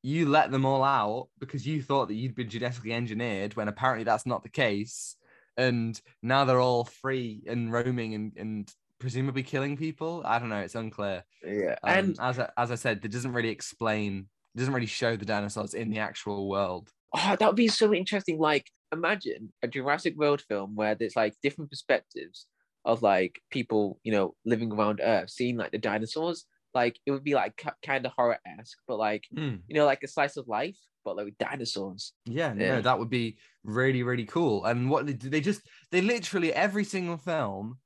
you 0.01 0.27
let 0.27 0.51
them 0.51 0.65
all 0.65 0.83
out 0.83 1.29
because 1.39 1.65
you 1.65 1.81
thought 1.81 2.09
that 2.09 2.15
you'd 2.15 2.35
been 2.35 2.49
genetically 2.49 2.93
engineered 2.93 3.55
when 3.55 3.69
apparently 3.69 4.03
that's 4.03 4.25
not 4.25 4.43
the 4.43 4.49
case. 4.49 5.15
And 5.55 5.99
now 6.21 6.45
they're 6.45 6.59
all 6.59 6.83
free 6.83 7.43
and 7.47 7.71
roaming 7.71 8.13
and, 8.15 8.31
and 8.37 8.73
presumably 8.99 9.43
killing 9.43 9.77
people. 9.77 10.21
I 10.25 10.39
don't 10.39 10.49
know. 10.49 10.59
It's 10.59 10.75
unclear. 10.75 11.23
Yeah. 11.45 11.75
Um, 11.83 11.97
and 11.97 12.17
as 12.19 12.39
I, 12.39 12.49
as 12.57 12.71
I 12.71 12.75
said, 12.75 13.01
it 13.03 13.11
doesn't 13.11 13.33
really 13.33 13.49
explain, 13.49 14.27
it 14.55 14.59
doesn't 14.59 14.73
really 14.73 14.85
show 14.85 15.15
the 15.15 15.25
dinosaurs 15.25 15.73
in 15.73 15.89
the 15.89 15.99
actual 15.99 16.49
world. 16.49 16.91
Oh, 17.15 17.35
that 17.39 17.45
would 17.47 17.55
be 17.55 17.67
so 17.67 17.93
interesting. 17.93 18.39
Like, 18.39 18.71
imagine 18.91 19.53
a 19.61 19.67
Jurassic 19.67 20.15
World 20.17 20.41
film 20.41 20.75
where 20.75 20.95
there's 20.95 21.15
like 21.15 21.35
different 21.41 21.69
perspectives 21.69 22.47
of 22.85 23.01
like 23.01 23.41
people, 23.49 23.99
you 24.03 24.11
know, 24.11 24.35
living 24.45 24.71
around 24.71 24.99
Earth, 25.03 25.29
seeing 25.29 25.57
like 25.57 25.71
the 25.71 25.77
dinosaurs. 25.77 26.45
Like, 26.73 26.99
it 27.05 27.11
would 27.11 27.23
be 27.23 27.35
like 27.35 27.63
kind 27.85 28.05
of 28.05 28.11
horror 28.13 28.39
esque, 28.45 28.77
but 28.87 28.97
like, 28.97 29.25
Mm. 29.33 29.61
you 29.67 29.75
know, 29.75 29.85
like 29.85 30.01
a 30.03 30.07
slice 30.07 30.37
of 30.37 30.47
life, 30.47 30.77
but 31.05 31.15
like 31.15 31.25
with 31.25 31.37
dinosaurs. 31.37 32.13
Yeah, 32.25 32.53
Yeah. 32.53 32.77
no, 32.77 32.81
that 32.81 32.97
would 32.97 33.09
be 33.09 33.37
really, 33.63 34.01
really 34.03 34.25
cool. 34.25 34.65
And 34.65 34.89
what 34.89 35.05
they 35.05 35.13
they 35.13 35.41
just, 35.41 35.61
they 35.91 36.01
literally 36.01 36.51
every 36.53 36.83
single 36.83 37.17
film 37.17 37.79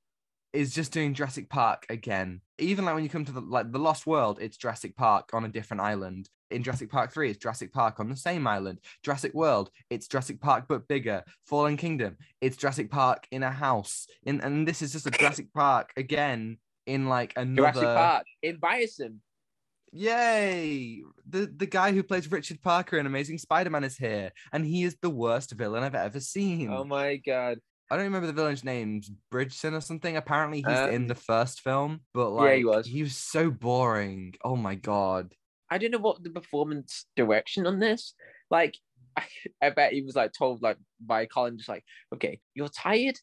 is 0.54 0.74
just 0.74 0.92
doing 0.94 1.14
Jurassic 1.14 1.50
Park 1.50 1.86
again. 1.90 2.42
Even 2.58 2.86
like 2.86 2.96
when 2.96 3.04
you 3.04 3.10
come 3.10 3.26
to 3.26 3.32
the 3.32 3.42
like 3.42 3.72
the 3.72 3.80
Lost 3.80 4.08
World, 4.08 4.40
it's 4.42 4.58
Jurassic 4.58 4.96
Park 4.96 5.34
on 5.34 5.46
a 5.46 5.50
different 5.50 5.82
island. 5.82 6.30
In 6.50 6.64
Jurassic 6.64 6.90
Park 6.90 7.12
3, 7.12 7.30
it's 7.30 7.40
Jurassic 7.40 7.74
Park 7.74 8.00
on 8.00 8.10
the 8.10 8.16
same 8.16 8.48
island. 8.48 8.80
Jurassic 9.04 9.34
World, 9.34 9.70
it's 9.90 10.08
Jurassic 10.08 10.40
Park 10.40 10.66
but 10.70 10.88
bigger. 10.88 11.24
Fallen 11.46 11.76
Kingdom, 11.76 12.18
it's 12.40 12.56
Jurassic 12.58 12.90
Park 12.90 13.28
in 13.32 13.44
a 13.44 13.52
house. 13.52 14.08
In 14.24 14.40
and 14.42 14.68
this 14.68 14.82
is 14.82 14.94
just 14.94 15.08
a 15.08 15.12
Jurassic 15.12 15.54
Park 15.54 15.92
again 15.98 16.58
in 16.86 17.08
like 17.10 17.34
another 17.36 17.72
Jurassic 17.74 17.84
Park 17.84 18.26
in 18.42 18.58
Biosyn. 18.60 19.16
Yay! 19.92 21.02
The 21.30 21.52
the 21.54 21.66
guy 21.66 21.92
who 21.92 22.04
plays 22.04 22.32
Richard 22.32 22.62
Parker 22.62 22.98
in 22.98 23.06
Amazing 23.06 23.40
Spider-Man 23.40 23.84
is 23.84 23.98
here, 23.98 24.32
and 24.54 24.66
he 24.66 24.84
is 24.84 24.96
the 25.02 25.10
worst 25.10 25.52
villain 25.52 25.84
I've 25.84 25.96
ever 25.96 26.20
seen. 26.20 26.70
Oh 26.72 26.84
my 26.84 27.18
god. 27.18 27.60
I 27.90 27.96
don't 27.96 28.06
remember 28.06 28.28
the 28.28 28.34
villain's 28.34 28.66
names, 28.66 29.10
Bridgeson 29.32 29.72
or 29.74 29.80
something. 29.80 30.18
Apparently, 30.18 30.58
he's 30.58 30.68
Uh, 30.78 30.90
in 30.92 31.08
the 31.08 31.16
first 31.16 31.62
film, 31.62 32.02
but 32.14 32.32
like 32.32 32.50
yeah, 32.50 32.56
he 32.58 32.66
was. 32.66 32.86
he 32.86 33.02
was 33.04 33.16
so 33.16 33.50
boring. 33.50 34.34
Oh 34.44 34.58
my 34.58 34.76
god. 34.76 35.34
I 35.70 35.78
don't 35.78 35.92
know 35.92 35.98
what 35.98 36.24
the 36.24 36.30
performance 36.30 37.06
direction 37.16 37.68
on 37.68 37.80
this. 37.80 38.14
Like, 38.50 38.78
I, 39.18 39.24
I 39.62 39.70
bet 39.72 39.94
he 39.94 40.02
was 40.02 40.16
like 40.16 40.32
told 40.34 40.62
like 40.62 40.78
by 41.00 41.26
Colin, 41.26 41.58
just 41.58 41.70
like, 41.70 41.84
okay, 42.14 42.40
you're 42.56 42.70
tired, 42.70 43.18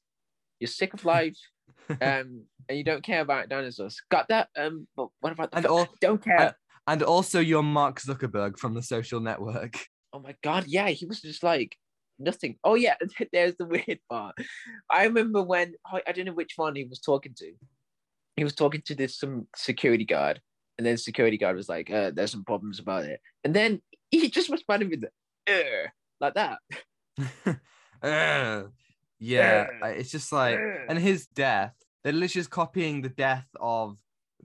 you're 0.60 0.68
sick 0.68 0.92
of 0.94 1.04
life, 1.04 1.38
um, 1.90 2.44
and 2.68 2.78
you 2.78 2.84
don't 2.84 3.02
care 3.04 3.20
about 3.20 3.48
dinosaurs. 3.48 4.00
Got 4.10 4.28
that? 4.28 4.48
Um, 4.56 4.86
but 4.96 5.08
what 5.20 5.32
about 5.32 5.50
the 5.50 5.58
And 5.58 5.66
all- 5.66 5.88
don't 6.00 6.22
care? 6.22 6.38
and- 6.40 6.54
and 6.86 7.02
also, 7.02 7.40
you're 7.40 7.62
Mark 7.62 7.98
Zuckerberg 7.98 8.58
from 8.58 8.74
the 8.74 8.82
Social 8.82 9.18
Network. 9.18 9.72
oh 10.12 10.18
my 10.20 10.36
god, 10.42 10.66
yeah, 10.66 10.88
he 10.90 11.06
was 11.06 11.22
just 11.22 11.42
like 11.42 11.78
nothing. 12.18 12.58
Oh 12.62 12.74
yeah, 12.74 12.96
there's 13.32 13.56
the 13.56 13.64
weird 13.64 14.00
part. 14.10 14.34
I 14.90 15.04
remember 15.04 15.42
when 15.42 15.72
I 15.86 16.02
I 16.06 16.12
don't 16.12 16.26
know 16.26 16.34
which 16.34 16.52
one 16.56 16.76
he 16.76 16.84
was 16.84 17.00
talking 17.00 17.32
to. 17.38 17.52
He 18.36 18.44
was 18.44 18.54
talking 18.54 18.82
to 18.84 18.94
this 18.94 19.16
some 19.18 19.46
security 19.56 20.04
guard, 20.04 20.42
and 20.78 20.86
then 20.86 20.96
security 20.96 21.38
guard 21.38 21.56
was 21.56 21.68
like, 21.68 21.90
uh, 21.90 22.10
"There's 22.14 22.30
some 22.30 22.44
problems 22.44 22.78
about 22.78 23.04
it," 23.04 23.20
and 23.44 23.54
then 23.54 23.80
he 24.10 24.28
just 24.30 24.50
responded 24.50 24.90
with 24.90 25.04
"Uh," 25.48 25.88
like 26.20 26.34
that. 26.34 26.58
Yeah, 29.18 29.66
it's 29.82 30.10
just 30.10 30.32
like, 30.32 30.58
and 30.88 30.98
his 30.98 31.26
death. 31.26 31.74
They're 32.02 32.12
literally 32.12 32.40
just 32.40 32.50
copying 32.50 33.00
the 33.00 33.08
death 33.08 33.46
of 33.58 33.96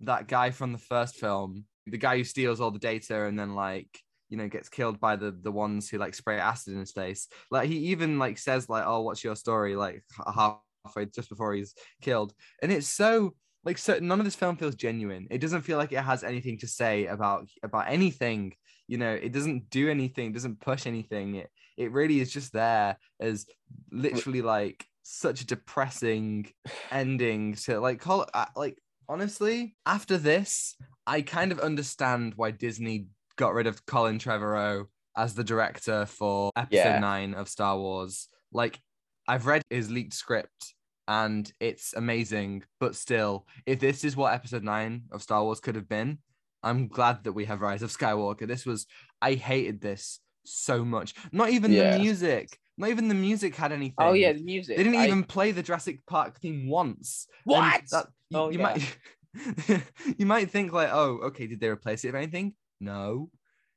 that 0.01 0.27
guy 0.27 0.51
from 0.51 0.71
the 0.71 0.77
first 0.77 1.15
film, 1.15 1.65
the 1.85 1.97
guy 1.97 2.17
who 2.17 2.23
steals 2.23 2.61
all 2.61 2.71
the 2.71 2.79
data 2.79 3.25
and 3.25 3.37
then 3.37 3.55
like 3.55 3.99
you 4.29 4.37
know 4.37 4.47
gets 4.47 4.69
killed 4.69 4.99
by 4.99 5.15
the 5.15 5.31
the 5.31 5.51
ones 5.51 5.89
who 5.89 5.97
like 5.97 6.15
spray 6.15 6.39
acid 6.39 6.73
in 6.73 6.79
his 6.79 6.91
face. 6.91 7.27
Like 7.51 7.67
he 7.67 7.77
even 7.89 8.19
like 8.19 8.37
says 8.37 8.69
like, 8.69 8.85
"Oh, 8.85 9.01
what's 9.01 9.23
your 9.23 9.35
story?" 9.35 9.75
Like 9.75 10.03
halfway 10.25 11.07
just 11.13 11.29
before 11.29 11.53
he's 11.53 11.73
killed, 12.01 12.33
and 12.61 12.71
it's 12.71 12.87
so 12.87 13.33
like 13.69 13.77
so 13.77 13.99
none 14.01 14.19
of 14.19 14.25
this 14.25 14.35
film 14.35 14.55
feels 14.57 14.75
genuine. 14.75 15.27
It 15.29 15.41
doesn't 15.41 15.61
feel 15.61 15.77
like 15.77 15.91
it 15.91 16.03
has 16.11 16.23
anything 16.23 16.57
to 16.59 16.67
say 16.67 17.05
about 17.05 17.47
about 17.61 17.85
anything. 17.87 18.55
You 18.87 18.97
know, 18.97 19.13
it 19.13 19.31
doesn't 19.31 19.69
do 19.69 19.89
anything, 19.89 20.33
doesn't 20.33 20.59
push 20.59 20.87
anything. 20.87 21.35
It 21.35 21.49
it 21.77 21.91
really 21.91 22.19
is 22.19 22.31
just 22.31 22.51
there 22.51 22.97
as 23.19 23.45
literally 23.91 24.41
like 24.41 24.85
such 25.03 25.41
a 25.41 25.45
depressing 25.45 26.51
ending 26.91 27.53
to 27.65 27.79
like 27.79 27.99
call 27.99 28.23
it 28.23 28.29
uh, 28.33 28.45
like 28.55 28.77
honestly 29.07 29.75
after 29.85 30.17
this 30.19 30.75
i 31.07 31.19
kind 31.21 31.51
of 31.51 31.59
understand 31.59 32.33
why 32.35 32.51
disney 32.51 33.07
got 33.37 33.53
rid 33.55 33.65
of 33.65 33.83
colin 33.87 34.19
trevorrow 34.19 34.85
as 35.17 35.33
the 35.33 35.43
director 35.43 36.05
for 36.05 36.51
episode 36.55 36.77
Yeah. 36.77 36.99
9 36.99 37.33
of 37.33 37.49
star 37.49 37.75
wars 37.79 38.27
like 38.53 38.79
i've 39.27 39.47
read 39.47 39.63
his 39.71 39.89
leaked 39.89 40.13
script 40.13 40.75
and 41.09 41.51
it's 41.59 41.93
amazing 41.93 42.63
but 42.79 42.95
still 42.95 43.45
if 43.65 43.79
this 43.79 44.03
is 44.05 44.15
what 44.15 44.33
episode 44.33 44.63
9 44.63 45.03
of 45.11 45.21
star 45.23 45.43
wars 45.43 45.59
could 45.59 45.75
have 45.75 45.89
been 45.89 46.19
i'm 46.63 46.87
glad 46.87 47.23
that 47.23 47.33
we 47.33 47.45
have 47.45 47.61
rise 47.61 47.81
of 47.81 47.89
skywalker 47.89 48.47
this 48.47 48.65
was 48.65 48.85
i 49.21 49.33
hated 49.33 49.81
this 49.81 50.19
so 50.45 50.85
much 50.85 51.13
not 51.31 51.49
even 51.49 51.71
Yeah. 51.73 51.97
the 51.97 51.99
music 51.99 52.57
not 52.77 52.91
even 52.91 53.07
the 53.09 53.15
music 53.15 53.55
had 53.55 53.73
anything 53.73 53.95
Oh 53.97 54.13
yeah, 54.13 54.31
the 54.31 54.41
music. 54.43 54.77
they 54.77 54.83
didn't 54.83 54.99
I- 54.99 55.07
even 55.07 55.23
play 55.25 55.51
the 55.51 55.61
Jurassic 55.61 55.99
Park 56.07 56.39
theme 56.39 56.69
once. 56.69 57.27
What? 57.43 57.83
that- 57.91 58.07
you, 58.29 58.37
Oh, 58.39 58.49
you 58.51 58.57
yeah. 58.59 58.63
might 58.63 58.97
you 60.17 60.25
might 60.25 60.49
think 60.49 60.71
like, 60.71 60.89
oh, 60.93 61.19
okay, 61.25 61.45
did 61.47 61.59
they 61.59 61.67
replace 61.67 62.05
it 62.05 62.07
with 62.07 62.15
anything? 62.15 62.53
No. 62.79 63.29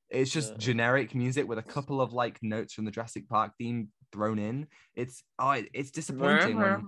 It's 0.09 0.31
just 0.31 0.57
generic 0.57 1.11
generic 1.11 1.15
music 1.17 1.49
with 1.49 1.59
a 1.59 1.63
couple 1.75 2.01
of 2.01 2.13
like 2.13 2.39
notes 2.43 2.75
from 2.75 2.85
the 2.85 2.93
Jurassic 2.93 3.29
Park 3.29 3.53
theme 3.59 3.89
thrown 4.13 4.39
in. 4.39 4.67
It's 4.95 5.23
oh, 5.39 5.53
it- 5.53 5.71
it's 5.73 5.91
disappointing. 5.91 6.59
when- 6.59 6.85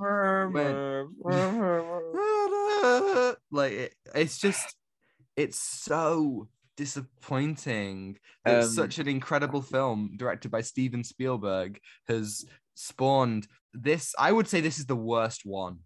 like 3.51 3.73
it, 3.73 3.95
it's 4.15 4.39
just 4.39 4.77
it's 5.37 5.59
so 5.59 6.49
disappointing 6.77 8.19
that 8.45 8.63
Um, 8.65 8.69
such 8.69 8.99
an 8.99 9.09
incredible 9.09 9.63
film 9.63 10.15
directed 10.17 10.51
by 10.51 10.61
Steven 10.61 11.05
Spielberg 11.05 11.81
has 12.09 12.45
spawned 12.75 13.47
this 13.73 14.15
I 14.19 14.33
would 14.33 14.49
say 14.49 14.61
this 14.61 14.79
is 14.79 14.87
the 14.87 14.97
worst 14.97 15.43
one 15.45 15.79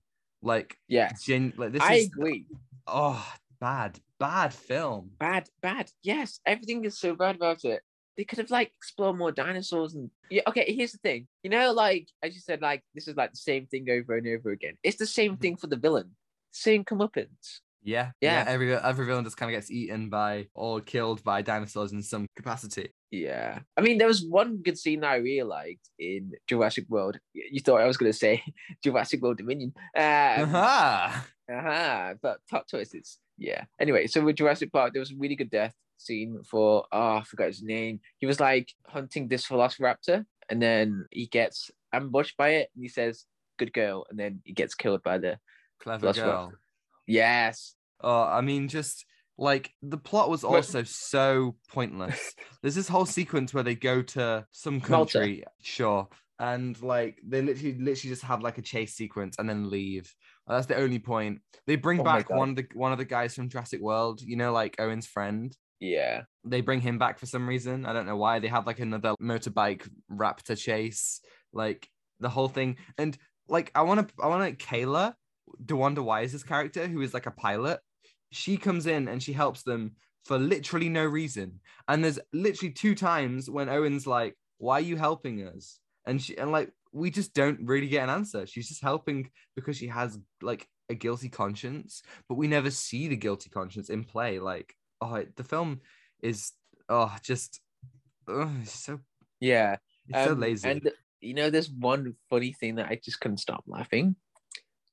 like 0.42 0.76
yeah, 0.88 1.12
gen, 1.24 1.52
like 1.56 1.72
this 1.72 1.82
I 1.82 1.94
is 1.94 2.06
agree. 2.06 2.46
oh 2.86 3.26
bad 3.60 3.98
bad 4.18 4.52
film 4.54 5.10
Bad, 5.18 5.48
bad. 5.60 5.90
Yes, 6.02 6.40
everything 6.46 6.84
is 6.84 6.98
so 6.98 7.14
bad 7.14 7.36
about 7.36 7.64
it. 7.64 7.82
They 8.18 8.24
could 8.24 8.38
have 8.38 8.50
like 8.50 8.72
explored 8.76 9.16
more 9.16 9.32
dinosaurs 9.32 9.94
and 9.94 10.10
yeah. 10.28 10.42
Okay, 10.48 10.74
here's 10.76 10.92
the 10.92 10.98
thing. 10.98 11.28
You 11.44 11.50
know, 11.50 11.72
like 11.72 12.08
as 12.22 12.34
you 12.34 12.40
said, 12.40 12.60
like 12.60 12.82
this 12.94 13.08
is 13.08 13.16
like 13.16 13.30
the 13.30 13.38
same 13.38 13.66
thing 13.68 13.88
over 13.88 14.16
and 14.16 14.26
over 14.26 14.50
again. 14.50 14.74
It's 14.82 14.98
the 14.98 15.06
same 15.06 15.32
Mm-hmm. 15.32 15.40
thing 15.40 15.56
for 15.56 15.68
the 15.68 15.76
villain. 15.76 16.10
Same 16.50 16.84
comeuppance. 16.84 17.60
yeah 17.84 18.10
yeah, 18.20 18.42
Yeah. 18.42 18.44
every 18.54 18.74
every 18.74 19.06
villain 19.06 19.24
just 19.24 19.36
kind 19.36 19.48
of 19.50 19.56
gets 19.56 19.70
eaten 19.70 20.10
by 20.10 20.48
or 20.52 20.80
killed 20.80 21.22
by 21.22 21.42
dinosaurs 21.42 21.92
in 21.92 22.02
some 22.02 22.26
capacity 22.36 22.88
Yeah. 23.12 23.60
I 23.76 23.80
mean, 23.82 23.96
there 23.98 24.08
was 24.14 24.24
one 24.26 24.52
good 24.66 24.76
scene 24.82 25.04
I 25.04 25.16
really 25.16 25.46
liked 25.58 25.86
in 25.98 26.32
Jurassic 26.50 26.86
World. 26.88 27.16
You 27.54 27.60
thought 27.60 27.80
I 27.80 27.86
was 27.86 27.96
going 27.96 28.12
to 28.12 28.18
say 28.26 28.42
Jurassic 28.84 29.22
World 29.22 29.38
Dominion. 29.38 29.72
Um, 29.96 30.52
Aha! 30.54 31.26
uh-huh, 31.56 32.14
but 32.20 32.38
plot 32.50 32.66
twists. 32.68 33.18
Yeah. 33.38 33.64
Anyway, 33.80 34.06
so 34.06 34.22
with 34.22 34.36
Jurassic 34.36 34.72
Park, 34.72 34.92
there 34.92 35.00
was 35.00 35.12
a 35.12 35.16
really 35.16 35.36
good 35.36 35.50
death 35.50 35.74
scene 35.96 36.40
for, 36.44 36.84
oh, 36.92 37.16
I 37.16 37.22
forgot 37.24 37.46
his 37.46 37.62
name. 37.62 38.00
He 38.18 38.26
was 38.26 38.40
like 38.40 38.72
hunting 38.86 39.28
this 39.28 39.46
velociraptor 39.46 40.24
and 40.48 40.60
then 40.60 41.06
he 41.10 41.26
gets 41.26 41.70
ambushed 41.92 42.36
by 42.36 42.50
it 42.50 42.70
and 42.74 42.82
he 42.82 42.88
says, 42.88 43.24
good 43.58 43.72
girl. 43.72 44.06
And 44.10 44.18
then 44.18 44.40
he 44.44 44.52
gets 44.52 44.74
killed 44.74 45.02
by 45.02 45.18
the, 45.18 45.38
clever 45.80 46.12
girl 46.12 46.52
yes. 47.06 47.74
Oh, 48.00 48.22
I 48.22 48.40
mean, 48.42 48.68
just 48.68 49.04
like 49.36 49.72
the 49.82 49.96
plot 49.96 50.30
was 50.30 50.44
also 50.44 50.84
so 50.84 51.56
pointless. 51.68 52.34
There's 52.62 52.74
this 52.76 52.88
whole 52.88 53.06
sequence 53.06 53.52
where 53.52 53.64
they 53.64 53.74
go 53.74 54.02
to 54.02 54.46
some 54.52 54.82
Malta. 54.88 55.18
country, 55.18 55.44
sure, 55.62 56.08
and 56.38 56.80
like 56.80 57.18
they 57.26 57.42
literally, 57.42 57.72
literally 57.72 58.10
just 58.10 58.22
have 58.22 58.42
like 58.42 58.58
a 58.58 58.62
chase 58.62 58.94
sequence 58.94 59.36
and 59.38 59.48
then 59.48 59.70
leave. 59.70 60.14
That's 60.48 60.66
the 60.66 60.76
only 60.76 60.98
point. 60.98 61.40
They 61.66 61.76
bring 61.76 62.00
Oh 62.00 62.04
back 62.04 62.30
one 62.30 62.50
of 62.50 62.56
the 62.56 62.66
one 62.74 62.92
of 62.92 62.98
the 62.98 63.04
guys 63.04 63.34
from 63.34 63.48
Jurassic 63.48 63.80
World, 63.80 64.22
you 64.22 64.36
know, 64.36 64.52
like 64.52 64.80
Owen's 64.80 65.06
friend. 65.06 65.54
Yeah. 65.80 66.22
They 66.44 66.60
bring 66.60 66.80
him 66.80 66.98
back 66.98 67.18
for 67.18 67.26
some 67.26 67.48
reason. 67.48 67.86
I 67.86 67.92
don't 67.92 68.06
know 68.06 68.16
why. 68.16 68.38
They 68.38 68.48
have 68.48 68.66
like 68.66 68.80
another 68.80 69.14
motorbike 69.22 69.88
raptor 70.10 70.58
chase, 70.58 71.20
like 71.52 71.88
the 72.20 72.28
whole 72.28 72.48
thing. 72.48 72.76
And 72.96 73.16
like 73.48 73.70
I 73.74 73.82
want 73.82 74.08
to, 74.08 74.14
I 74.22 74.28
want 74.28 74.58
to 74.58 74.66
Kayla, 74.66 75.14
DeWanda 75.64 76.02
Wise's 76.02 76.42
character, 76.42 76.86
who 76.86 77.02
is 77.02 77.14
like 77.14 77.26
a 77.26 77.30
pilot. 77.30 77.80
She 78.32 78.56
comes 78.56 78.86
in 78.86 79.08
and 79.08 79.22
she 79.22 79.32
helps 79.32 79.62
them 79.62 79.92
for 80.24 80.38
literally 80.38 80.88
no 80.88 81.04
reason. 81.04 81.60
And 81.86 82.02
there's 82.02 82.18
literally 82.32 82.72
two 82.72 82.94
times 82.94 83.48
when 83.48 83.68
Owen's 83.68 84.06
like, 84.06 84.36
"Why 84.58 84.78
are 84.78 84.80
you 84.80 84.96
helping 84.96 85.46
us?" 85.46 85.78
And 86.08 86.20
she 86.20 86.36
and 86.38 86.50
like 86.50 86.72
we 86.92 87.10
just 87.10 87.34
don't 87.34 87.60
really 87.62 87.86
get 87.88 88.02
an 88.04 88.10
answer. 88.10 88.46
She's 88.46 88.68
just 88.68 88.82
helping 88.82 89.30
because 89.54 89.76
she 89.76 89.86
has 89.88 90.18
like 90.42 90.66
a 90.88 90.94
guilty 90.94 91.28
conscience, 91.28 92.02
but 92.28 92.36
we 92.36 92.48
never 92.48 92.70
see 92.70 93.08
the 93.08 93.16
guilty 93.16 93.50
conscience 93.50 93.90
in 93.90 94.04
play. 94.04 94.38
Like, 94.40 94.74
oh, 95.00 95.22
the 95.36 95.44
film 95.44 95.80
is 96.22 96.52
oh 96.88 97.14
just 97.22 97.60
oh, 98.26 98.50
it's 98.62 98.72
so 98.72 99.00
Yeah. 99.38 99.76
it's 100.08 100.24
so 100.24 100.32
Um, 100.32 100.40
lazy. 100.40 100.68
And 100.70 100.90
you 101.20 101.34
know, 101.34 101.50
there's 101.50 101.70
one 101.70 102.14
funny 102.30 102.52
thing 102.52 102.76
that 102.76 102.86
I 102.88 102.98
just 103.04 103.20
couldn't 103.20 103.38
stop 103.38 103.64
laughing. 103.66 104.16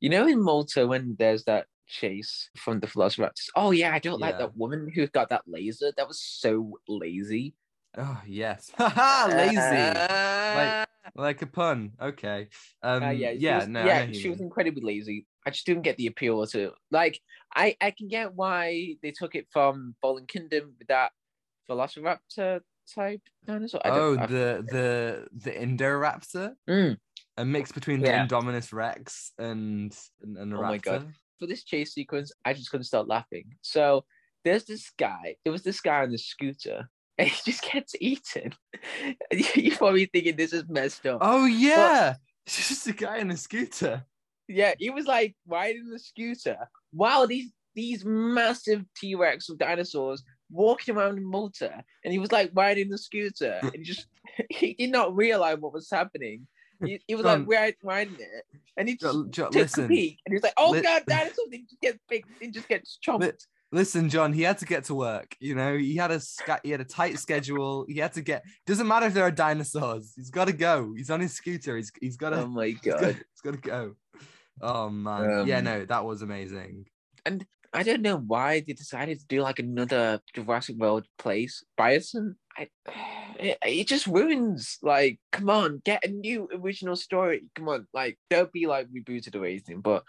You 0.01 0.10
know, 0.10 0.28
in 0.28 0.43
Malta 0.43 0.86
when 0.86 1.15
there's 1.17 1.45
that 1.45 1.67
chase 1.88 2.49
from 2.58 2.80
the 2.82 2.88
Velociraptors. 2.88 3.47
Oh 3.56 3.71
yeah, 3.71 3.93
I 3.93 3.99
don't 3.99 4.19
like 4.19 4.38
that 4.39 4.58
woman 4.58 4.91
who 4.93 5.08
got 5.08 5.30
that 5.30 5.43
laser. 5.47 5.93
That 5.95 6.08
was 6.08 6.19
so 6.21 6.73
lazy. 6.88 7.56
oh 7.97 8.21
yes, 8.28 8.71
Haha, 8.78 9.34
lazy. 9.34 9.93
Uh, 9.95 10.86
like 11.15 11.41
a 11.41 11.47
pun. 11.47 11.91
Okay. 12.01 12.47
Um, 12.81 13.03
uh, 13.03 13.09
yeah, 13.11 13.31
yeah, 13.31 13.59
she 13.59 13.65
was, 13.65 13.67
no, 13.69 13.85
yeah, 13.85 14.11
she 14.11 14.29
was 14.29 14.41
incredibly 14.41 14.81
lazy. 14.81 15.27
I 15.45 15.51
just 15.51 15.65
didn't 15.65 15.83
get 15.83 15.97
the 15.97 16.07
appeal 16.07 16.45
to 16.47 16.71
like. 16.91 17.19
I 17.55 17.75
I 17.81 17.91
can 17.91 18.07
get 18.07 18.33
why 18.33 18.95
they 19.03 19.11
took 19.11 19.35
it 19.35 19.47
from 19.51 19.95
Fallen 20.01 20.25
Kingdom 20.25 20.73
with 20.79 20.87
that 20.87 21.11
Velociraptor 21.69 22.61
type 22.93 23.21
dinosaur. 23.45 23.81
I 23.85 23.89
Oh, 23.91 24.15
the 24.15 24.65
the 24.67 25.27
the 25.33 25.51
Indoraptor, 25.51 26.55
Mm. 26.69 26.97
a 27.37 27.45
mix 27.45 27.71
between 27.71 28.01
Yeah. 28.01 28.25
the 28.25 28.33
Indominus 28.35 28.73
Rex 28.73 29.31
and 29.37 29.95
and, 30.21 30.37
and 30.37 30.53
a 30.53 30.55
Oh 30.55 30.61
raptor. 30.61 30.67
my 30.67 30.77
God. 30.77 31.13
for 31.39 31.47
this 31.47 31.63
chase 31.63 31.93
sequence, 31.93 32.31
I 32.45 32.53
just 32.53 32.71
couldn't 32.71 32.85
stop 32.85 33.07
laughing. 33.07 33.55
So 33.61 34.05
there's 34.45 34.63
this 34.65 34.91
guy. 34.97 35.35
It 35.43 35.49
was 35.49 35.63
this 35.63 35.81
guy 35.81 36.01
on 36.03 36.11
the 36.11 36.17
scooter, 36.17 36.89
and 37.17 37.28
he 37.30 37.51
just 37.51 37.63
gets 37.71 37.95
eaten. 37.99 38.54
You're 39.56 39.78
probably 39.78 40.06
thinking 40.06 40.36
this 40.36 40.54
is 40.54 40.63
messed 40.67 41.06
up. 41.06 41.19
Oh 41.21 41.45
yeah, 41.45 42.15
it's 42.45 42.67
just 42.67 42.88
a 42.88 42.93
guy 42.93 43.17
in 43.17 43.32
a 43.32 43.38
scooter. 43.38 44.04
Yeah, 44.47 44.73
he 44.78 44.89
was 44.91 45.08
like 45.08 45.36
riding 45.47 45.89
the 45.89 45.99
scooter 45.99 46.58
while 46.91 47.25
these 47.28 47.51
these 47.75 48.06
massive 48.06 48.86
T 48.95 49.15
Rex 49.15 49.49
of 49.49 49.58
dinosaurs 49.58 50.23
walking 50.51 50.95
around 50.95 51.17
in 51.17 51.25
Malta, 51.25 51.84
and 52.04 52.13
he 52.13 52.19
was 52.19 52.32
like 52.32 52.51
riding 52.54 52.89
the 52.89 52.97
scooter, 52.97 53.60
and 53.62 53.71
he 53.75 53.84
just 53.84 54.08
he 54.49 54.73
did 54.75 54.91
not 54.91 55.15
realize 55.15 55.58
what 55.60 55.73
was 55.73 55.89
happening. 55.89 56.47
He, 56.84 57.01
he 57.08 57.15
was 57.15 57.23
John- 57.23 57.45
like 57.45 57.49
riding, 57.60 57.75
riding 57.84 58.17
it, 58.19 58.60
and 58.78 58.89
he 58.89 58.97
just 58.97 59.13
Jo- 59.13 59.25
Jo- 59.30 59.49
took 59.49 59.78
a 59.78 59.88
peek, 59.88 60.19
and 60.25 60.34
he 60.34 60.36
was 60.36 60.43
like, 60.43 60.54
"Oh 60.58 60.71
Li- 60.71 60.82
god, 60.82 61.04
dinosaurs! 61.08 61.47
They 61.49 61.60
just 61.60 61.82
get 61.82 61.99
big, 62.10 62.25
they 62.39 62.47
just 62.47 62.67
get 62.67 62.86
chomped." 63.06 63.45
Li- 63.75 63.79
listen, 63.81 64.09
John. 64.09 64.33
He 64.33 64.41
had 64.41 64.57
to 64.59 64.65
get 64.65 64.85
to 64.85 64.95
work. 64.95 65.35
You 65.39 65.55
know, 65.55 65.77
he 65.77 65.95
had 65.95 66.11
a 66.11 66.21
he 66.63 66.71
had 66.71 66.81
a 66.81 66.85
tight 66.85 67.19
schedule. 67.19 67.85
He 67.88 67.99
had 67.99 68.13
to 68.13 68.21
get. 68.21 68.43
Doesn't 68.65 68.88
matter 68.88 69.07
if 69.07 69.13
there 69.13 69.25
are 69.25 69.31
dinosaurs. 69.31 70.13
He's 70.15 70.29
got 70.29 70.45
to 70.45 70.53
go. 70.53 70.93
He's 70.95 71.09
on 71.09 71.19
his 71.19 71.33
scooter. 71.33 71.75
He's 71.75 71.91
he's 72.01 72.17
got 72.17 72.31
to. 72.31 72.41
oh 72.41 72.47
my 72.47 72.71
god! 72.71 73.15
he's 73.15 73.41
got 73.43 73.51
to 73.53 73.57
go. 73.57 73.95
Oh 74.61 74.89
man, 74.89 75.47
yeah, 75.47 75.57
Um, 75.57 75.63
no, 75.65 75.85
that 75.85 76.05
was 76.05 76.21
amazing. 76.21 76.85
And 77.25 77.45
I 77.73 77.83
don't 77.83 78.01
know 78.01 78.17
why 78.17 78.61
they 78.61 78.73
decided 78.73 79.19
to 79.19 79.25
do 79.27 79.41
like 79.41 79.59
another 79.59 80.21
Jurassic 80.33 80.77
World 80.77 81.05
place. 81.17 81.63
Biosyn, 81.77 82.35
I, 82.57 82.69
it, 83.38 83.57
it 83.65 83.88
just 83.88 84.07
ruins. 84.07 84.77
Like, 84.81 85.19
come 85.33 85.49
on, 85.49 85.81
get 85.83 86.05
a 86.05 86.07
new 86.07 86.47
original 86.53 86.95
story. 86.95 87.43
Come 87.55 87.67
on, 87.67 87.88
like, 87.93 88.17
don't 88.29 88.51
be 88.53 88.65
like 88.65 88.88
rebooted 88.88 89.35
or 89.35 89.45
anything. 89.45 89.81
But 89.81 90.03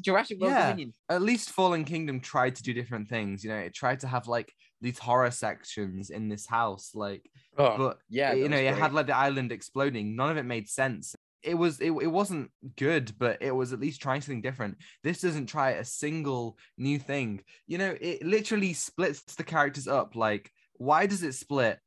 Jurassic 0.00 0.40
World 0.40 0.52
Yeah. 0.52 0.70
Dominion, 0.70 0.94
At 1.08 1.22
least 1.22 1.50
Fallen 1.50 1.84
Kingdom 1.84 2.20
tried 2.20 2.56
to 2.56 2.62
do 2.62 2.72
different 2.72 3.08
things. 3.08 3.42
You 3.44 3.50
know, 3.50 3.56
it 3.58 3.74
tried 3.74 4.00
to 4.00 4.06
have 4.08 4.26
like 4.26 4.52
these 4.80 4.98
horror 4.98 5.30
sections 5.30 6.10
in 6.10 6.28
this 6.28 6.46
house, 6.46 6.90
like, 6.94 7.30
oh, 7.58 7.76
but 7.76 7.98
yeah, 8.08 8.32
you 8.32 8.48
know, 8.48 8.56
was 8.56 8.66
it 8.66 8.78
had 8.78 8.92
like 8.92 9.06
the 9.06 9.16
island 9.16 9.52
exploding. 9.52 10.16
None 10.16 10.30
of 10.30 10.36
it 10.36 10.44
made 10.44 10.68
sense. 10.68 11.14
It 11.42 11.54
was 11.54 11.80
it, 11.80 11.92
it 11.92 12.08
wasn't 12.08 12.50
good, 12.76 13.12
but 13.18 13.38
it 13.40 13.54
was 13.54 13.72
at 13.72 13.80
least 13.80 14.02
trying 14.02 14.20
something 14.20 14.42
different. 14.42 14.78
This 15.02 15.20
doesn't 15.20 15.46
try 15.46 15.70
a 15.72 15.84
single 15.84 16.58
new 16.76 16.98
thing. 16.98 17.42
You 17.66 17.78
know, 17.78 17.96
it 18.00 18.24
literally 18.24 18.72
splits 18.72 19.22
the 19.36 19.44
characters 19.44 19.86
up. 19.86 20.16
Like, 20.16 20.50
why 20.74 21.06
does 21.06 21.22
it 21.22 21.34
split 21.34 21.78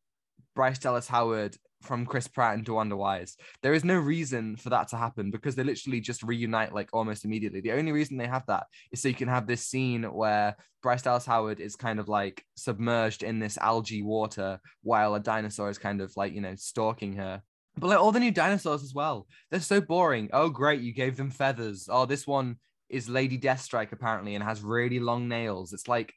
Bryce 0.56 0.80
Dallas 0.80 1.08
Howard 1.08 1.58
from 1.82 2.06
Chris 2.06 2.28
Pratt 2.28 2.56
and 2.56 2.66
DeWanda 2.66 2.98
Wise. 2.98 3.38
There 3.62 3.74
is 3.74 3.84
no 3.84 3.96
reason 3.96 4.56
for 4.56 4.70
that 4.70 4.90
to 4.90 4.98
happen 4.98 5.32
because 5.32 5.56
they 5.56 5.64
literally 5.64 6.02
just 6.02 6.24
reunite 6.24 6.74
like 6.74 6.90
almost 6.94 7.26
immediately. 7.26 7.62
The 7.62 7.74
only 7.74 7.92
reason 7.92 8.18
they 8.18 8.28
have 8.28 8.46
that 8.48 8.68
is 8.92 9.02
so 9.02 9.08
you 9.08 9.14
can 9.14 9.28
have 9.28 9.48
this 9.48 9.66
scene 9.66 10.04
where 10.04 10.56
Bryce 10.82 11.02
Dallas 11.02 11.26
Howard 11.26 11.60
is 11.60 11.76
kind 11.76 12.00
of 12.00 12.08
like 12.08 12.44
submerged 12.56 13.24
in 13.24 13.40
this 13.40 13.58
algae 13.58 14.04
water 14.04 14.60
while 14.84 15.16
a 15.16 15.20
dinosaur 15.20 15.70
is 15.70 15.78
kind 15.78 16.02
of 16.02 16.16
like, 16.16 16.34
you 16.34 16.42
know, 16.42 16.56
stalking 16.56 17.14
her. 17.14 17.42
But 17.78 17.88
like 17.88 18.00
all 18.00 18.12
the 18.12 18.20
new 18.20 18.32
dinosaurs 18.32 18.84
as 18.84 18.94
well, 18.94 19.28
they're 19.52 19.60
so 19.60 19.80
boring. 19.80 20.30
Oh, 20.34 20.50
great, 20.50 20.82
you 20.82 20.94
gave 20.94 21.18
them 21.18 21.30
feathers. 21.30 21.88
Oh, 21.90 22.06
this 22.06 22.28
one 22.28 22.58
is 22.90 23.08
Lady 23.08 23.38
Deathstrike 23.38 23.92
apparently 23.92 24.36
and 24.36 24.44
has 24.44 24.62
really 24.62 25.00
long 25.00 25.28
nails. 25.28 25.74
It's 25.74 25.88
like 25.88 26.14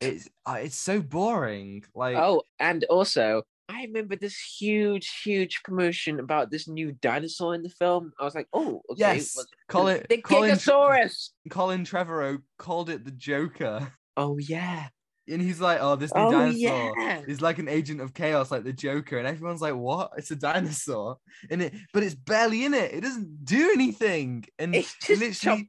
it's 0.00 0.28
uh, 0.46 0.58
it's 0.60 0.76
so 0.76 1.00
boring. 1.00 1.84
Like 1.94 2.16
oh, 2.16 2.42
and 2.58 2.84
also 2.84 3.42
I 3.68 3.82
remember 3.84 4.16
this 4.16 4.38
huge, 4.38 5.10
huge 5.24 5.62
promotion 5.64 6.20
about 6.20 6.50
this 6.50 6.68
new 6.68 6.92
dinosaur 7.00 7.54
in 7.54 7.62
the 7.62 7.70
film. 7.70 8.12
I 8.20 8.24
was 8.24 8.34
like, 8.34 8.48
oh, 8.52 8.82
okay. 8.90 8.98
yes, 9.00 9.34
well, 9.36 9.46
call 9.68 9.88
it 9.88 10.06
the 10.08 10.18
Colin, 10.18 10.50
Gigasaurus. 10.50 11.30
Colin 11.50 11.84
Trevorrow 11.84 12.42
called 12.58 12.90
it 12.90 13.04
the 13.04 13.10
Joker, 13.10 13.90
Oh 14.16 14.36
yeah. 14.38 14.88
and 15.28 15.40
he's 15.40 15.60
like, 15.62 15.78
oh, 15.80 15.96
this 15.96 16.14
new 16.14 16.20
Oh 16.20 16.30
dinosaur. 16.30 16.92
yeah. 16.98 17.22
is 17.26 17.40
like 17.40 17.58
an 17.58 17.68
agent 17.68 18.00
of 18.02 18.12
chaos, 18.12 18.50
like 18.50 18.64
the 18.64 18.72
Joker, 18.72 19.16
and 19.18 19.26
everyone's 19.26 19.62
like, 19.62 19.74
"What? 19.74 20.10
It's 20.18 20.30
a 20.30 20.36
dinosaur 20.36 21.16
in 21.48 21.62
it, 21.62 21.72
but 21.94 22.02
it's 22.02 22.14
barely 22.14 22.64
in 22.66 22.74
it. 22.74 22.92
It 22.92 23.00
doesn't 23.00 23.44
do 23.46 23.70
anything." 23.72 24.44
And 24.58 24.74
It's 24.74 24.94
just 25.04 25.20
literally, 25.22 25.66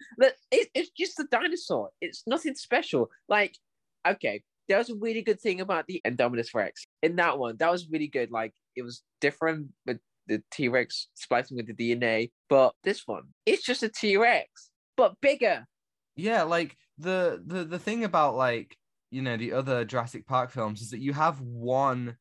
it's 0.52 0.90
just 0.98 1.18
a 1.20 1.28
dinosaur. 1.32 1.92
It's 2.02 2.24
nothing 2.28 2.56
special. 2.56 3.10
Like, 3.30 3.56
okay, 4.06 4.44
there 4.68 4.78
was 4.78 4.90
a 4.90 4.96
really 4.96 5.22
good 5.22 5.40
thing 5.40 5.62
about 5.62 5.86
the 5.88 6.02
Indominus 6.06 6.54
Rex. 6.54 6.86
In 7.04 7.16
that 7.18 7.38
one, 7.38 7.58
that 7.58 7.72
was 7.72 7.88
really 7.90 8.08
good. 8.08 8.32
Like, 8.32 8.54
it 8.76 8.82
was 8.82 9.04
different 9.22 9.68
with 9.86 10.00
the 10.28 10.42
T 10.52 10.68
Rex 10.68 11.08
splicing 11.14 11.58
with 11.58 11.68
the 11.68 11.74
DNA. 11.74 12.32
But 12.50 12.74
this 12.84 13.04
one, 13.06 13.24
it's 13.46 13.64
just 13.64 13.84
a 13.84 13.90
T 13.90 14.18
Rex, 14.18 14.70
but 14.98 15.16
bigger. 15.22 15.66
yeah, 16.16 16.44
like 16.44 16.76
the 16.98 17.42
the 17.46 17.64
the 17.64 17.80
thing 17.80 18.04
about 18.04 18.36
like 18.36 18.78
you 19.12 19.22
know 19.22 19.38
the 19.38 19.54
other 19.54 19.86
Jurassic 19.86 20.26
Park 20.26 20.52
films 20.52 20.82
is 20.82 20.92
that 20.92 21.00
you 21.00 21.14
have 21.14 21.40
one 21.42 22.18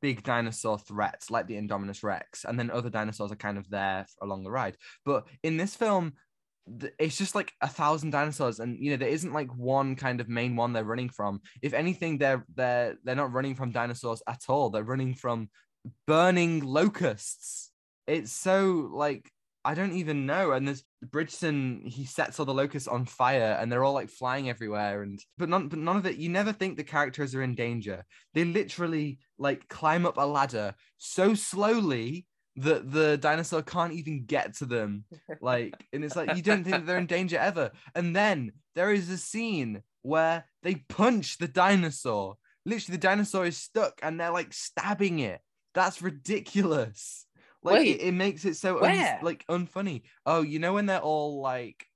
big 0.00 0.22
dinosaur 0.22 0.78
threat 0.78 1.24
like 1.30 1.46
the 1.46 1.56
Indominus 1.56 2.02
Rex, 2.02 2.44
and 2.44 2.58
then 2.58 2.70
other 2.70 2.90
dinosaurs 2.90 3.32
are 3.32 3.36
kind 3.36 3.58
of 3.58 3.68
there 3.70 4.06
along 4.22 4.44
the 4.44 4.50
ride. 4.50 4.76
But 5.04 5.26
in 5.42 5.56
this 5.56 5.74
film, 5.74 6.14
it's 6.98 7.18
just 7.18 7.34
like 7.34 7.52
a 7.60 7.68
thousand 7.68 8.10
dinosaurs, 8.10 8.60
and 8.60 8.78
you 8.78 8.90
know 8.90 8.96
there 8.96 9.08
isn't 9.08 9.32
like 9.32 9.54
one 9.56 9.96
kind 9.96 10.20
of 10.20 10.28
main 10.28 10.56
one 10.56 10.72
they're 10.72 10.84
running 10.84 11.08
from. 11.08 11.40
If 11.62 11.72
anything, 11.72 12.18
they're 12.18 12.44
they're 12.54 12.96
they're 13.04 13.16
not 13.16 13.32
running 13.32 13.54
from 13.54 13.72
dinosaurs 13.72 14.22
at 14.26 14.42
all. 14.48 14.70
They're 14.70 14.84
running 14.84 15.14
from 15.14 15.48
burning 16.06 16.64
locusts. 16.64 17.70
It's 18.06 18.32
so 18.32 18.90
like 18.92 19.30
I 19.64 19.74
don't 19.74 19.92
even 19.92 20.24
know. 20.24 20.52
And 20.52 20.66
there's 20.66 20.84
Bridgeton, 21.02 21.82
he 21.84 22.06
sets 22.06 22.38
all 22.38 22.46
the 22.46 22.54
locusts 22.54 22.88
on 22.88 23.04
fire 23.04 23.58
and 23.60 23.70
they're 23.70 23.84
all 23.84 23.92
like 23.92 24.08
flying 24.08 24.48
everywhere. 24.48 25.02
And 25.02 25.22
but 25.36 25.48
none 25.48 25.68
but 25.68 25.78
none 25.78 25.96
of 25.96 26.06
it, 26.06 26.16
you 26.16 26.28
never 26.28 26.52
think 26.52 26.76
the 26.76 26.84
characters 26.84 27.34
are 27.34 27.42
in 27.42 27.54
danger. 27.54 28.04
They 28.32 28.44
literally 28.44 29.18
like 29.38 29.68
climb 29.68 30.06
up 30.06 30.16
a 30.16 30.24
ladder 30.24 30.74
so 30.98 31.34
slowly 31.34 32.26
that 32.56 32.90
the 32.90 33.16
dinosaur 33.16 33.62
can't 33.62 33.92
even 33.92 34.24
get 34.24 34.56
to 34.56 34.66
them. 34.66 35.04
Like, 35.40 35.74
and 35.92 36.04
it's 36.04 36.16
like 36.16 36.36
you 36.36 36.42
don't 36.42 36.64
think 36.64 36.76
that 36.76 36.86
they're 36.86 36.98
in 36.98 37.06
danger 37.06 37.38
ever. 37.38 37.70
And 37.94 38.14
then 38.14 38.52
there 38.74 38.92
is 38.92 39.08
a 39.10 39.18
scene 39.18 39.82
where 40.02 40.44
they 40.62 40.76
punch 40.88 41.38
the 41.38 41.48
dinosaur. 41.48 42.36
Literally, 42.66 42.96
the 42.96 43.02
dinosaur 43.02 43.46
is 43.46 43.56
stuck 43.56 44.00
and 44.02 44.20
they're 44.20 44.32
like 44.32 44.52
stabbing 44.52 45.20
it. 45.20 45.40
That's 45.74 46.02
ridiculous. 46.02 47.26
Like 47.62 47.86
it, 47.86 48.00
it 48.00 48.14
makes 48.14 48.44
it 48.44 48.56
so 48.56 48.82
un- 48.82 49.18
like 49.22 49.44
unfunny. 49.48 50.02
Oh, 50.24 50.42
you 50.42 50.58
know 50.58 50.74
when 50.74 50.86
they're 50.86 50.98
all 50.98 51.40
like 51.40 51.86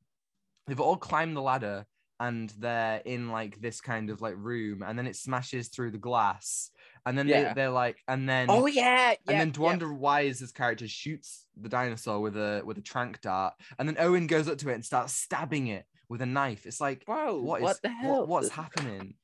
they've 0.66 0.80
all 0.80 0.96
climbed 0.96 1.36
the 1.36 1.42
ladder 1.42 1.86
and 2.20 2.50
they're 2.58 3.02
in 3.04 3.30
like 3.30 3.60
this 3.60 3.80
kind 3.80 4.10
of 4.10 4.20
like 4.20 4.34
room 4.36 4.82
and 4.82 4.98
then 4.98 5.06
it 5.06 5.16
smashes 5.16 5.68
through 5.68 5.90
the 5.90 5.98
glass 5.98 6.70
and 7.06 7.16
then 7.18 7.28
Yeah. 7.28 7.48
they, 7.48 7.54
they're 7.54 7.70
like 7.70 7.98
and 8.08 8.28
then 8.28 8.46
Oh 8.48 8.66
yeah, 8.66 9.10
yeah. 9.10 9.14
and 9.28 9.40
then 9.40 9.48
yeah. 9.48 9.76
DeWanda 9.76 9.96
Wise's 9.96 10.52
character 10.52 10.88
shoots 10.88 11.46
the 11.60 11.68
dinosaur 11.68 12.20
with 12.20 12.36
a 12.36 12.62
with 12.64 12.78
a 12.78 12.82
trank 12.82 13.20
dart, 13.20 13.54
and 13.78 13.88
then 13.88 13.96
Owen 13.98 14.26
goes 14.26 14.48
up 14.48 14.58
to 14.58 14.68
it 14.70 14.74
and 14.74 14.84
starts 14.84 15.12
stabbing 15.12 15.68
it 15.68 15.84
with 16.08 16.20
a 16.22 16.26
knife. 16.26 16.66
It's 16.66 16.80
like, 16.80 17.04
Bro, 17.06 17.40
what 17.42 17.60
what, 17.62 17.72
is 17.72 17.80
the 17.80 17.88
hell? 17.88 18.18
what, 18.20 18.28
what's 18.28 18.48
happening? 18.50 19.14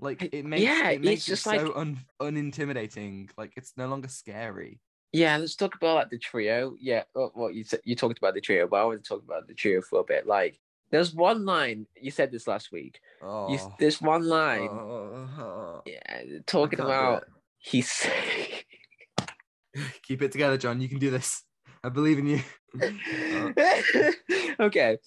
Like 0.00 0.22
it 0.32 0.44
makes 0.44 0.62
yeah, 0.62 0.90
it 0.90 1.00
makes 1.02 1.22
it's 1.22 1.28
it 1.28 1.30
just 1.32 1.42
so 1.44 1.50
like- 1.50 1.76
un, 1.76 1.98
unintimidating. 2.20 3.30
Like 3.36 3.52
it's 3.56 3.72
no 3.76 3.88
longer 3.88 4.08
scary. 4.08 4.80
Yeah, 5.12 5.38
let's 5.38 5.56
talk 5.56 5.74
about 5.74 5.96
like 5.96 6.10
the 6.10 6.18
trio. 6.18 6.74
Yeah, 6.78 7.04
what, 7.14 7.36
what 7.36 7.54
you 7.54 7.64
said, 7.64 7.80
you 7.84 7.96
talked 7.96 8.18
about 8.18 8.34
the 8.34 8.40
trio, 8.42 8.66
but 8.66 8.76
I 8.76 8.84
want 8.84 9.02
to 9.02 9.08
talk 9.08 9.22
about 9.24 9.48
the 9.48 9.54
trio 9.54 9.80
for 9.80 10.00
a 10.00 10.04
bit. 10.04 10.26
Like, 10.26 10.60
there's 10.90 11.14
one 11.14 11.44
line 11.44 11.86
you 12.00 12.10
said 12.10 12.30
this 12.32 12.46
last 12.46 12.72
week. 12.72 13.00
Oh, 13.22 13.52
You, 13.52 13.58
there's 13.78 14.00
one 14.00 14.22
uh, 14.22 14.26
line, 14.26 14.68
oh, 14.68 15.82
yeah, 15.86 16.22
talking 16.46 16.80
about 16.80 17.24
he's. 17.58 18.06
keep 20.02 20.22
it 20.22 20.32
together, 20.32 20.56
John. 20.56 20.80
You 20.80 20.88
can 20.88 20.98
do 20.98 21.10
this. 21.10 21.42
I 21.84 21.88
believe 21.90 22.18
in 22.18 22.26
you. 22.26 22.40
Oh. 22.82 24.12
okay. 24.60 24.98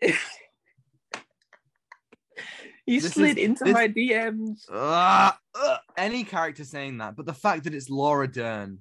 he 2.86 2.98
This 3.00 3.12
slid 3.12 3.38
is- 3.38 3.44
into 3.44 3.64
this- 3.64 3.74
my 3.74 3.88
DMs. 3.88 4.62
Ah, 4.72 5.38
ugh, 5.54 5.78
any 5.96 6.24
character 6.24 6.64
saying 6.64 6.98
that, 6.98 7.16
but 7.16 7.26
the 7.26 7.34
fact 7.34 7.64
that 7.64 7.74
it's 7.74 7.90
Laura 7.90 8.28
Dern, 8.28 8.78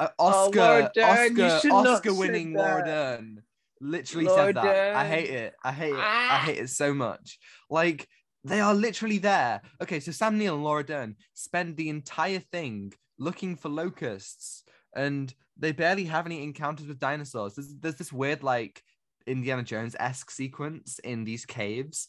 uh, 0.00 0.08
Oscar, 0.18 0.60
Oh, 0.60 0.62
Laura 0.62 0.90
Dern, 0.94 1.40
Oscar, 1.40 1.70
Oscar 1.72 2.14
winning 2.14 2.54
Laura. 2.54 2.84
Dern, 2.84 3.42
literally 3.80 4.26
Laura 4.26 4.46
said 4.46 4.56
that. 4.56 4.96
I 4.96 5.06
hate 5.08 5.30
it. 5.30 5.54
I 5.62 5.72
hate 5.72 5.92
it. 5.92 5.98
I 5.98 6.28
Ah. 6.30 6.42
hate 6.44 6.58
it 6.58 6.70
so 6.70 6.94
much. 6.94 7.38
Like 7.70 8.06
they 8.44 8.60
are 8.60 8.74
literally 8.74 9.18
there. 9.18 9.60
Okay, 9.82 10.00
so 10.00 10.12
Sam 10.12 10.38
Neill 10.38 10.54
and 10.54 10.64
Laura 10.64 10.84
Dern 10.84 11.16
spend 11.34 11.76
the 11.76 11.88
entire 11.88 12.38
thing 12.38 12.92
looking 13.18 13.56
for 13.56 13.68
locusts, 13.68 14.64
and 14.94 15.32
they 15.56 15.72
barely 15.72 16.04
have 16.04 16.26
any 16.26 16.42
encounters 16.42 16.86
with 16.86 16.98
dinosaurs. 16.98 17.54
There's, 17.54 17.74
there's 17.80 17.94
this 17.96 18.12
weird 18.12 18.42
like 18.42 18.82
Indiana 19.26 19.62
Jones 19.62 19.96
esque 19.98 20.30
sequence 20.30 20.98
in 21.00 21.24
these 21.24 21.44
caves 21.44 22.08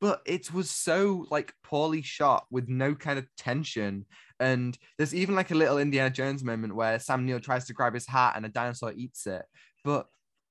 but 0.00 0.20
it 0.26 0.52
was 0.52 0.70
so 0.70 1.24
like 1.30 1.54
poorly 1.62 2.02
shot 2.02 2.44
with 2.50 2.68
no 2.68 2.94
kind 2.94 3.18
of 3.18 3.26
tension. 3.38 4.04
And 4.38 4.76
there's 4.98 5.14
even 5.14 5.34
like 5.34 5.50
a 5.50 5.54
little 5.54 5.78
Indiana 5.78 6.10
Jones 6.10 6.44
moment 6.44 6.74
where 6.74 6.98
Sam 6.98 7.24
Neill 7.24 7.40
tries 7.40 7.64
to 7.66 7.72
grab 7.72 7.94
his 7.94 8.06
hat 8.06 8.34
and 8.36 8.44
a 8.44 8.50
dinosaur 8.50 8.92
eats 8.94 9.26
it. 9.26 9.46
But 9.82 10.06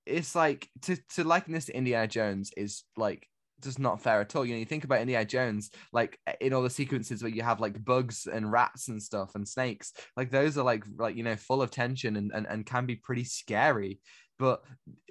it's 0.05 0.35
like 0.35 0.69
to 0.83 0.97
to 1.15 1.23
liken 1.23 1.53
this 1.53 1.65
to 1.65 1.77
Indiana 1.77 2.07
Jones 2.07 2.51
is 2.57 2.83
like 2.97 3.27
just 3.61 3.79
not 3.79 4.01
fair 4.01 4.19
at 4.21 4.35
all. 4.35 4.45
You 4.45 4.53
know, 4.53 4.59
you 4.59 4.65
think 4.65 4.83
about 4.83 5.01
Indiana 5.01 5.25
Jones, 5.25 5.71
like 5.91 6.19
in 6.41 6.53
all 6.53 6.61
the 6.61 6.69
sequences 6.69 7.23
where 7.23 7.31
you 7.31 7.41
have 7.43 7.59
like 7.59 7.83
bugs 7.83 8.27
and 8.31 8.51
rats 8.51 8.89
and 8.89 9.01
stuff 9.01 9.35
and 9.35 9.47
snakes, 9.47 9.93
like 10.17 10.29
those 10.29 10.57
are 10.57 10.63
like 10.63 10.83
like 10.97 11.15
you 11.15 11.23
know 11.23 11.35
full 11.35 11.61
of 11.61 11.71
tension 11.71 12.15
and 12.15 12.31
and, 12.33 12.45
and 12.47 12.65
can 12.65 12.85
be 12.85 12.95
pretty 12.95 13.23
scary. 13.23 13.99
But 14.39 14.63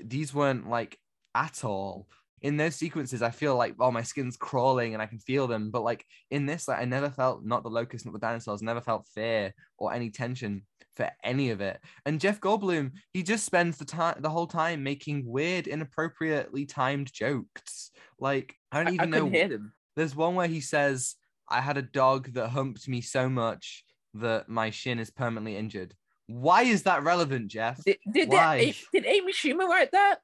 these 0.03 0.35
weren't 0.35 0.69
like 0.69 0.99
at 1.35 1.65
all 1.65 2.09
in 2.43 2.57
those 2.57 2.75
sequences, 2.75 3.23
I 3.23 3.31
feel 3.31 3.57
like 3.57 3.77
oh 3.79 3.91
my 3.91 4.03
skin's 4.03 4.37
crawling 4.37 4.95
and 4.95 5.03
I 5.03 5.07
can 5.07 5.21
feel 5.21 5.47
them. 5.47 5.71
But 5.71 5.83
like 5.83 6.05
in 6.31 6.45
this, 6.45 6.69
like 6.69 6.81
I 6.81 6.85
never 6.85 7.09
felt 7.09 7.45
not 7.45 7.63
the 7.63 7.71
locust, 7.71 8.05
not 8.05 8.13
the 8.13 8.19
dinosaurs, 8.21 8.63
never 8.63 8.81
felt 8.81 9.07
fear 9.15 9.55
or 9.79 9.93
any 9.93 10.11
tension 10.11 10.63
for 10.97 11.11
any 11.25 11.51
of 11.51 11.61
it. 11.61 11.81
And 12.07 12.21
Jeff 12.21 12.41
Goldblum, 12.41 12.93
he 13.13 13.23
just 13.23 13.45
spends 13.45 13.79
the 13.79 13.85
time 13.85 14.17
the 14.21 14.31
whole 14.31 14.47
time 14.47 14.83
making 14.83 15.25
weird, 15.27 15.67
inappropriately 15.67 16.67
timed 16.67 17.13
jokes. 17.13 17.91
Like 18.19 18.55
I 18.71 18.81
I, 18.81 18.85
don't 18.85 18.93
I 18.93 18.95
even 18.95 19.11
couldn't 19.13 19.33
know. 19.33 19.39
hear 19.39 19.49
them. 19.49 19.73
There's 19.97 20.17
one 20.17 20.35
where 20.35 20.49
he 20.49 20.61
says, 20.61 21.17
"I 21.49 21.61
had 21.61 21.77
a 21.77 21.83
dog 21.83 22.33
that 22.35 22.49
humped 22.49 22.89
me 22.89 23.01
so 23.01 23.29
much 23.29 23.85
that 24.15 24.49
my 24.49 24.71
shin 24.71 24.99
is 24.99 25.11
permanently 25.11 25.57
injured." 25.57 25.95
Why 26.29 26.63
is 26.63 26.85
that 26.85 27.03
relevant, 27.03 27.49
Jeff? 27.49 27.83
Did, 27.85 27.99
did, 28.11 28.29
Why? 28.31 28.67
that, 28.67 28.75
did 28.93 29.07
Amy 29.07 29.33
Schumer 29.33 29.67
write 29.69 29.91
that? 29.93 30.21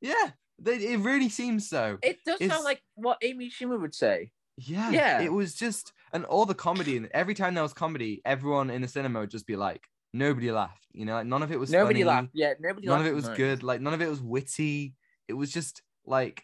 Yeah, 0.00 0.30
it 0.64 1.00
really 1.00 1.28
seems 1.28 1.68
so. 1.68 1.98
It 2.02 2.18
does 2.24 2.36
It's- 2.40 2.50
sound 2.50 2.64
like 2.64 2.82
what 2.94 3.18
Amy 3.22 3.50
Schumer 3.50 3.80
would 3.80 3.94
say. 3.94 4.30
Yeah, 4.58 4.90
Yeah. 4.90 5.20
It 5.22 5.32
was 5.32 5.54
just, 5.54 5.92
and 6.12 6.24
all 6.26 6.44
the 6.44 6.54
comedy, 6.54 6.98
and 6.98 7.08
every 7.12 7.34
time 7.34 7.54
there 7.54 7.62
was 7.62 7.72
comedy, 7.72 8.20
everyone 8.26 8.68
in 8.70 8.82
the 8.82 8.88
cinema 8.88 9.20
would 9.20 9.30
just 9.30 9.46
be 9.46 9.56
like, 9.56 9.82
nobody 10.12 10.50
laughed. 10.50 10.86
You 10.92 11.04
know, 11.04 11.14
like 11.14 11.26
none 11.26 11.42
of 11.42 11.52
it 11.52 11.58
was 11.60 11.70
Nobody 11.70 12.00
funny, 12.00 12.04
laughed. 12.04 12.30
Yeah, 12.32 12.54
nobody 12.60 12.86
None 12.86 12.96
laughed. 12.98 13.06
of 13.08 13.12
it 13.12 13.14
was 13.14 13.26
mine. 13.26 13.36
good. 13.36 13.62
Like 13.62 13.80
none 13.80 13.94
of 13.94 14.02
it 14.02 14.08
was 14.08 14.20
witty. 14.20 14.94
It 15.28 15.34
was 15.34 15.52
just 15.52 15.82
like, 16.04 16.42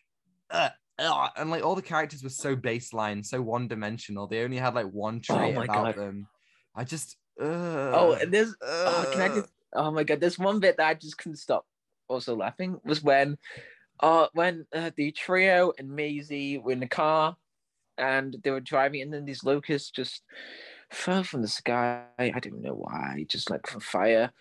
uh, 0.50 0.68
uh, 0.98 1.28
and 1.36 1.50
like 1.50 1.64
all 1.64 1.74
the 1.74 1.82
characters 1.82 2.22
were 2.22 2.28
so 2.28 2.54
baseline, 2.56 3.24
so 3.26 3.42
one 3.42 3.66
dimensional. 3.68 4.26
They 4.28 4.44
only 4.44 4.56
had 4.58 4.74
like 4.74 4.86
one 4.86 5.20
trait 5.20 5.54
my 5.54 5.64
about 5.64 5.94
God. 5.94 5.96
them. 5.96 6.28
I 6.74 6.84
just, 6.84 7.16
uh, 7.40 7.44
Oh, 7.44 8.16
and 8.20 8.32
there's 8.32 8.54
oh, 8.62 9.10
can 9.12 9.22
I 9.22 9.28
just 9.34 9.48
oh 9.74 9.90
my 9.90 10.04
god, 10.04 10.20
there's 10.20 10.38
one 10.38 10.60
bit 10.60 10.76
that 10.76 10.86
I 10.88 10.94
just 10.94 11.18
couldn't 11.18 11.36
stop 11.36 11.66
also 12.08 12.36
laughing 12.36 12.78
was 12.84 13.02
when 13.02 13.36
uh 13.98 14.28
when 14.32 14.64
uh, 14.72 14.90
the 14.96 15.10
trio 15.10 15.72
and 15.78 15.90
Maisie 15.90 16.58
were 16.58 16.70
in 16.70 16.78
the 16.80 16.86
car 16.86 17.36
and 17.98 18.36
they 18.44 18.50
were 18.52 18.60
driving 18.60 19.02
and 19.02 19.12
then 19.12 19.24
these 19.24 19.42
locusts 19.42 19.90
just 19.90 20.22
fell 20.90 21.24
from 21.24 21.42
the 21.42 21.48
sky. 21.48 22.04
I 22.18 22.38
don't 22.40 22.62
know 22.62 22.74
why, 22.74 23.24
just 23.28 23.50
like 23.50 23.66
from 23.66 23.80
fire. 23.80 24.32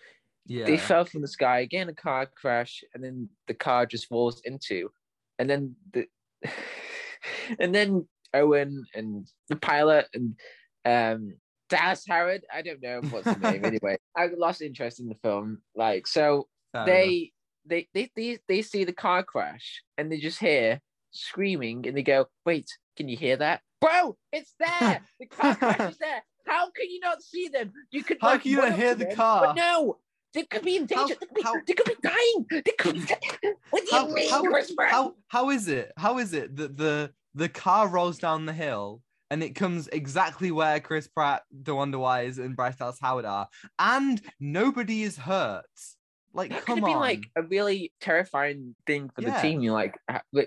Yeah. 0.46 0.66
They 0.66 0.76
fell 0.76 1.04
from 1.04 1.22
the 1.22 1.28
sky 1.28 1.60
again, 1.60 1.88
a 1.88 1.94
car 1.94 2.26
crash, 2.26 2.84
and 2.94 3.02
then 3.02 3.28
the 3.48 3.54
car 3.54 3.86
just 3.86 4.08
falls 4.08 4.40
into, 4.44 4.90
and 5.38 5.50
then 5.50 5.74
the, 5.92 6.06
and 7.58 7.74
then 7.74 8.06
Owen 8.32 8.84
and 8.94 9.26
the 9.48 9.56
pilot 9.56 10.06
and 10.14 10.34
um 10.84 11.34
Dallas 11.68 12.04
Howard. 12.08 12.44
I 12.52 12.62
don't 12.62 12.82
know 12.82 13.00
what's 13.10 13.24
the 13.24 13.38
name 13.38 13.64
anyway. 13.64 13.98
I 14.16 14.28
lost 14.36 14.62
interest 14.62 15.00
in 15.00 15.08
the 15.08 15.16
film. 15.16 15.62
Like 15.74 16.06
so, 16.06 16.48
Fair 16.72 16.86
they, 16.86 17.32
they 17.64 17.88
they 17.92 18.10
they 18.14 18.38
they 18.48 18.62
see 18.62 18.84
the 18.84 18.92
car 18.92 19.22
crash 19.22 19.82
and 19.98 20.10
they 20.10 20.18
just 20.18 20.38
hear 20.38 20.80
screaming 21.10 21.86
and 21.88 21.96
they 21.96 22.02
go, 22.02 22.26
"Wait, 22.44 22.68
can 22.96 23.08
you 23.08 23.16
hear 23.16 23.36
that, 23.36 23.62
bro? 23.80 24.16
It's 24.32 24.54
there. 24.60 25.02
The 25.18 25.26
car 25.26 25.56
crash 25.56 25.92
is 25.92 25.98
there. 26.00 26.22
How 26.46 26.70
can 26.70 26.90
you 26.90 27.00
not 27.00 27.22
see 27.22 27.48
them? 27.48 27.72
You 27.90 28.02
could 28.02 28.18
How 28.20 28.28
like, 28.28 28.42
can 28.42 28.50
you 28.52 28.58
not 28.58 28.74
hear 28.74 28.94
the 28.94 29.06
them, 29.06 29.16
car? 29.16 29.46
But 29.46 29.56
no, 29.56 29.98
they 30.34 30.44
could 30.44 30.62
be 30.62 30.76
in 30.76 30.88
How- 30.92 31.06
danger. 31.06 31.14
they, 31.20 31.26
could 31.26 31.34
be, 31.34 31.42
how- 31.42 31.54
they 31.66 31.72
could 31.74 31.86
be 31.86 31.96
dying. 32.02 32.46
They 32.64 32.72
could. 32.78 32.94
Be, 32.94 33.52
what 33.70 33.84
do 33.88 33.96
you 33.96 34.14
mean, 34.14 34.30
how, 34.30 34.42
Chris 34.42 34.72
Pratt? 34.74 34.90
how, 34.92 35.14
how 35.28 35.50
is 35.50 35.68
it? 35.68 35.92
How 35.96 36.18
is 36.18 36.32
it 36.34 36.56
that 36.56 36.76
the 36.76 37.12
the 37.34 37.48
car 37.48 37.88
rolls 37.88 38.18
down 38.18 38.46
the 38.46 38.52
hill 38.52 39.02
and 39.30 39.42
it 39.42 39.50
comes 39.54 39.88
exactly 39.88 40.50
where 40.50 40.78
Chris 40.80 41.06
Pratt, 41.08 41.42
DeWanda 41.62 41.98
Wise, 41.98 42.38
and 42.38 42.54
Bryce 42.56 42.76
Dallas 42.76 42.98
Howard 43.00 43.24
are, 43.24 43.48
and 43.78 44.20
nobody 44.40 45.02
is 45.02 45.16
hurt? 45.18 45.64
Like, 46.32 46.50
that 46.50 46.60
could 46.60 46.66
come 46.66 46.80
been 46.80 46.94
on. 46.94 47.00
like 47.00 47.24
a 47.34 47.42
really 47.42 47.92
terrifying 48.00 48.74
thing 48.86 49.10
for 49.14 49.22
Yeah. 49.22 49.34
the 49.36 49.40
team. 49.48 49.60
You 49.62 49.72
like 49.72 49.96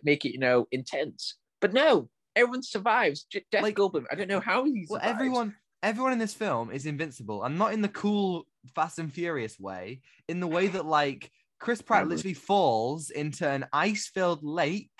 make 0.04 0.24
it, 0.26 0.34
you 0.34 0.40
know, 0.40 0.68
intense. 0.72 1.36
But 1.62 1.74
no, 1.74 2.10
everyone 2.36 2.62
survives. 2.64 3.24
Jeff 3.32 3.44
Like- 3.64 3.76
Goldblum. 3.76 4.06
I 4.12 4.16
don't 4.16 4.28
know 4.28 4.40
how 4.40 4.64
he 4.66 4.86
well, 4.90 5.02
everyone, 5.04 5.56
everyone 5.82 6.14
in 6.14 6.20
this 6.20 6.34
film 6.34 6.72
is 6.72 6.86
invincible, 6.86 7.44
and 7.44 7.58
not 7.58 7.74
in 7.74 7.82
the 7.82 7.88
cool 7.88 8.46
Fast 8.76 9.00
and 9.00 9.12
Furious 9.12 9.60
way. 9.60 10.02
In 10.28 10.40
the 10.40 10.48
way 10.48 10.68
that 10.68 10.86
like 10.86 11.32
Chris 11.60 11.82
Pratt 11.82 12.08
literally 12.08 12.34
falls 12.34 13.10
into 13.10 13.48
an 13.48 13.66
ice-filled 13.74 14.44
lake 14.44 14.92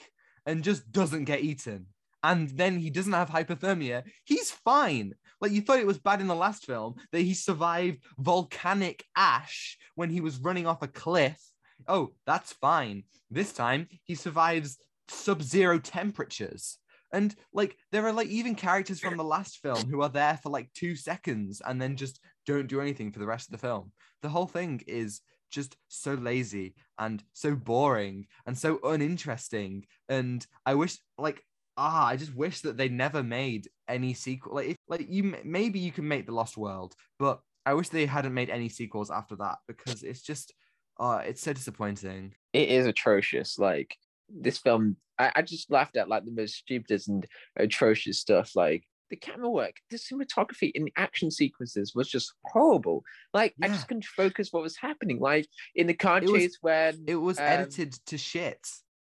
and 0.46 0.64
just 0.64 0.92
doesn't 0.92 1.26
get 1.26 1.42
eaten, 1.42 1.86
and 2.24 2.50
then 2.50 2.80
he 2.80 2.90
doesn't 2.90 3.14
have 3.14 3.30
hypothermia. 3.30 4.04
He's 4.26 4.52
fine. 4.52 5.14
Like 5.40 5.52
you 5.52 5.62
thought 5.62 5.80
it 5.80 5.88
was 5.88 6.00
bad 6.00 6.20
in 6.20 6.28
the 6.28 6.36
last 6.36 6.66
film 6.66 6.96
that 7.12 7.22
he 7.22 7.34
survived 7.34 8.04
volcanic 8.18 9.06
ash 9.16 9.78
when 9.96 10.10
he 10.10 10.20
was 10.20 10.40
running 10.40 10.68
off 10.68 10.82
a 10.82 10.88
cliff. 10.88 11.40
Oh, 11.88 12.14
that's 12.26 12.54
fine. 12.54 13.04
This 13.30 13.54
time 13.54 13.88
he 14.04 14.16
survives 14.16 14.78
sub-zero 15.08 15.80
temperatures. 15.80 16.78
And 17.12 17.36
like 17.54 17.78
there 17.92 18.06
are 18.06 18.14
like 18.14 18.28
even 18.28 18.56
characters 18.56 19.00
from 19.00 19.18
the 19.18 19.24
last 19.24 19.58
film 19.58 19.90
who 19.90 20.02
are 20.02 20.10
there 20.10 20.40
for 20.42 20.50
like 20.50 20.72
two 20.74 20.96
seconds 20.96 21.62
and 21.66 21.82
then 21.82 21.96
just 21.96 22.20
don't 22.46 22.68
do 22.68 22.82
anything 22.82 23.12
for 23.12 23.20
the 23.20 23.26
rest 23.26 23.48
of 23.48 23.52
the 23.52 23.66
film. 23.68 23.92
The 24.22 24.30
whole 24.30 24.48
thing 24.48 24.82
is 24.88 25.22
just 25.50 25.76
so 25.88 26.14
lazy 26.14 26.76
and 27.00 27.24
so 27.34 27.56
boring 27.56 28.28
and 28.46 28.58
so 28.58 28.80
uninteresting. 28.84 29.86
And 30.08 30.46
I 30.66 30.76
wish 30.76 30.98
like 31.18 31.44
ah, 31.80 32.08
I 32.08 32.18
just 32.18 32.36
wish 32.36 32.60
that 32.62 32.76
they 32.78 32.90
never 32.90 33.24
made 33.24 33.70
any 33.88 34.14
sequel. 34.14 34.56
Like 34.56 34.68
if 34.70 34.76
like 34.88 35.08
you 35.10 35.36
maybe 35.44 35.80
you 35.80 35.92
can 35.92 36.08
make 36.08 36.26
the 36.26 36.34
Lost 36.34 36.58
World, 36.58 36.94
but 37.18 37.40
I 37.66 37.74
wish 37.74 37.90
they 37.90 38.06
hadn't 38.06 38.34
made 38.34 38.50
any 38.50 38.70
sequels 38.70 39.10
after 39.10 39.36
that 39.38 39.58
because 39.68 40.04
it's 40.04 40.22
just 40.22 40.54
uh 41.00 41.22
it's 41.26 41.42
so 41.42 41.54
disappointing. 41.54 42.34
it 42.54 42.70
is 42.70 42.86
atrocious. 42.86 43.58
Like 43.58 43.96
this 44.34 44.58
film, 44.58 44.96
I, 45.18 45.32
I 45.38 45.42
just 45.42 45.72
laughed 45.72 45.98
at 45.98 46.10
like 46.10 46.26
the 46.26 46.32
most 46.32 46.56
stupidest 46.56 47.08
and 47.08 47.26
atrocious 47.58 48.20
stuff. 48.20 48.56
Like 48.56 48.84
the 49.10 49.16
camera 49.16 49.50
work, 49.50 49.78
the 49.90 49.98
cinematography 49.98 50.72
in 50.76 50.86
the 50.86 50.94
action 50.96 51.32
sequences 51.32 51.94
was 51.96 52.10
just 52.10 52.34
horrible. 52.46 53.04
Like 53.34 53.56
I 53.62 53.68
just 53.68 53.88
couldn't 53.88 54.06
focus 54.06 54.50
what 54.52 54.64
was 54.64 54.78
happening. 54.78 55.20
Like 55.20 55.48
in 55.76 55.88
the 55.88 55.94
car 55.94 56.18
It 56.20 56.26
was- 56.30 56.42
chase 56.42 56.58
when 56.62 57.04
It 57.08 57.16
was 57.16 57.40
Um, 57.40 57.46
edited 57.46 57.94
to 58.08 58.18
shit. 58.18 58.60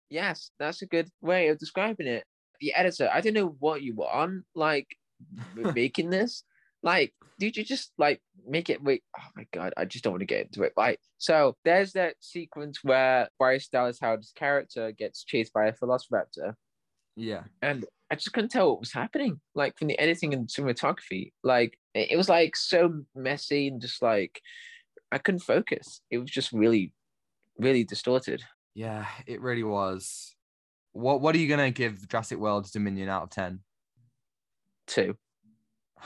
yes, 0.10 0.52
that's 0.60 0.82
a 0.82 0.86
good 0.88 1.10
way 1.22 1.48
of 1.50 1.58
describing 1.58 2.08
it. 2.08 2.26
The 2.60 2.74
editor, 2.74 3.10
I 3.12 3.22
don't 3.22 3.34
know 3.34 3.56
what 3.60 3.82
you 3.82 3.96
were 3.96 4.10
on, 4.10 4.44
like 4.56 4.88
making 5.56 6.10
this. 6.10 6.44
Like, 6.84 7.14
did 7.40 7.58
you 7.58 7.64
just 7.64 7.92
like 7.98 8.22
make 8.48 8.70
it 8.70 8.84
wait? 8.84 9.04
Oh 9.18 9.24
my 9.36 9.48
god, 9.54 9.74
I 9.78 9.86
just 9.86 10.04
don't 10.04 10.14
want 10.14 10.22
to 10.22 10.26
get 10.28 10.46
into 10.48 10.64
it. 10.64 10.74
Like, 10.78 11.00
so 11.18 11.56
there's 11.66 11.94
that 11.94 12.16
sequence 12.20 12.84
where 12.84 13.30
Bryce 13.40 13.68
Dallas 13.70 14.00
Howard's 14.02 14.34
character 14.36 14.92
gets 14.92 15.24
chased 15.24 15.54
by 15.54 15.68
a 15.68 15.74
velociraptor, 15.74 16.54
Yeah. 17.16 17.44
and 17.62 17.86
I 18.12 18.16
just 18.16 18.34
couldn't 18.34 18.52
tell 18.52 18.70
what 18.70 18.80
was 18.82 18.92
happening. 18.94 19.40
Like 19.56 19.78
from 19.80 19.88
the 19.88 19.98
editing 19.98 20.34
and 20.34 20.48
cinematography, 20.48 21.32
like 21.44 21.80
it 21.96 22.18
was 22.18 22.30
like 22.30 22.56
so 22.56 23.02
messy 23.16 23.70
and 23.70 23.82
just 23.82 24.02
like 24.02 24.40
I 25.12 25.18
couldn't 25.18 25.42
focus. 25.42 26.02
It 26.12 26.18
was 26.20 26.30
just 26.30 26.52
really, 26.52 26.94
really 27.58 27.84
distorted. 27.84 28.44
Yeah, 28.76 29.06
it 29.26 29.42
really 29.42 29.64
was. 29.64 30.36
What 30.92 31.22
What 31.22 31.34
are 31.34 31.40
you 31.40 31.48
gonna 31.48 31.72
give 31.72 32.08
Jurassic 32.08 32.38
World 32.38 32.70
Dominion 32.72 33.10
out 33.10 33.24
of 33.24 33.30
ten? 33.32 33.62
Too. 34.88 35.16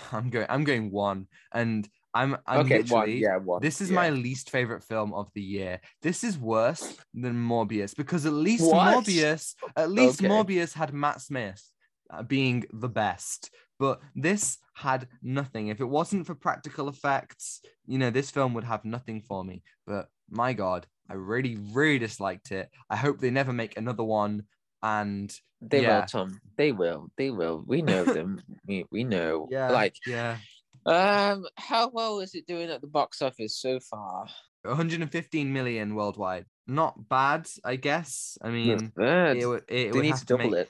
I'm 0.11 0.29
going. 0.29 0.45
I'm 0.49 0.63
going 0.63 0.91
one, 0.91 1.27
and 1.53 1.87
I'm. 2.13 2.37
I'm 2.45 2.65
okay, 2.65 2.79
literally. 2.79 3.13
one. 3.13 3.17
Yeah, 3.17 3.37
one. 3.37 3.61
This 3.61 3.81
is 3.81 3.89
yeah. 3.89 3.95
my 3.95 4.09
least 4.09 4.49
favorite 4.49 4.83
film 4.83 5.13
of 5.13 5.29
the 5.33 5.41
year. 5.41 5.79
This 6.01 6.23
is 6.23 6.37
worse 6.37 6.97
than 7.13 7.35
Morbius 7.35 7.95
because 7.95 8.25
at 8.25 8.33
least 8.33 8.65
What? 8.65 9.05
Morbius, 9.05 9.55
at 9.75 9.91
least 9.91 10.21
Okay. 10.21 10.29
Morbius 10.29 10.73
had 10.73 10.93
Matt 10.93 11.21
Smith 11.21 11.63
uh, 12.09 12.23
being 12.23 12.65
the 12.73 12.89
best. 12.89 13.49
But 13.79 14.01
this 14.15 14.57
had 14.73 15.07
nothing. 15.21 15.67
If 15.67 15.79
it 15.81 15.85
wasn't 15.85 16.25
for 16.25 16.33
practical 16.33 16.89
effects, 16.89 17.61
you 17.85 17.99
know, 17.99 18.09
this 18.09 18.31
film 18.31 18.53
would 18.55 18.63
have 18.63 18.85
nothing 18.85 19.21
for 19.21 19.43
me. 19.43 19.61
But 19.85 20.07
my 20.29 20.53
God, 20.53 20.87
I 21.09 21.13
really, 21.13 21.57
really 21.73 21.99
disliked 21.99 22.51
it. 22.51 22.69
I 22.89 22.95
hope 22.95 23.19
they 23.19 23.29
never 23.29 23.53
make 23.53 23.77
another 23.77 24.03
one. 24.03 24.43
And 24.87 25.39
They 25.61 25.81
Yeah. 25.81 25.99
will, 25.99 26.03
Tom. 26.03 26.39
They 26.57 26.71
will. 26.71 27.09
They 27.17 27.29
will. 27.31 27.63
We 27.67 27.81
know 27.81 28.05
them. 28.13 28.41
we 28.67 28.85
we 28.91 29.03
know. 29.03 29.49
yeah, 29.51 29.71
Like, 29.71 29.95
yeah, 30.05 30.37
um, 30.85 31.45
how 31.57 31.89
well 31.89 32.19
is 32.19 32.33
it 32.35 32.47
doing 32.47 32.69
at 32.69 32.81
the 32.81 32.87
box 32.87 33.21
office 33.21 33.57
so 33.57 33.79
far? 33.79 34.27
115 34.63 35.51
million 35.53 35.95
worldwide. 35.95 36.45
Not 36.67 37.07
bad, 37.09 37.47
I 37.63 37.75
guess. 37.77 38.37
I 38.41 38.49
mean, 38.49 38.91
it 38.97 39.45
it 39.67 39.91
they 39.91 39.93
would 39.93 40.03
need 40.03 40.11
have 40.11 40.19
to 40.21 40.25
to 40.25 40.33
double 40.37 40.53
make, 40.53 40.61
it. 40.61 40.69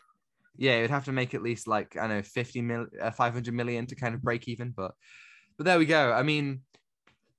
yeah, 0.57 0.77
it 0.77 0.81
would 0.81 0.89
have 0.91 1.05
to 1.05 1.11
make 1.11 1.33
at 1.33 1.41
least 1.43 1.67
like 1.67 1.97
I 1.97 2.07
know 2.07 2.21
50 2.21 2.61
mil, 2.61 2.87
uh, 3.01 3.11
500 3.11 3.53
million 3.53 3.85
to 3.87 3.95
kind 3.95 4.15
of 4.15 4.21
break 4.21 4.47
even. 4.47 4.71
But 4.71 4.93
but 5.57 5.65
there 5.65 5.79
we 5.79 5.85
go. 5.85 6.11
I 6.13 6.23
mean, 6.23 6.61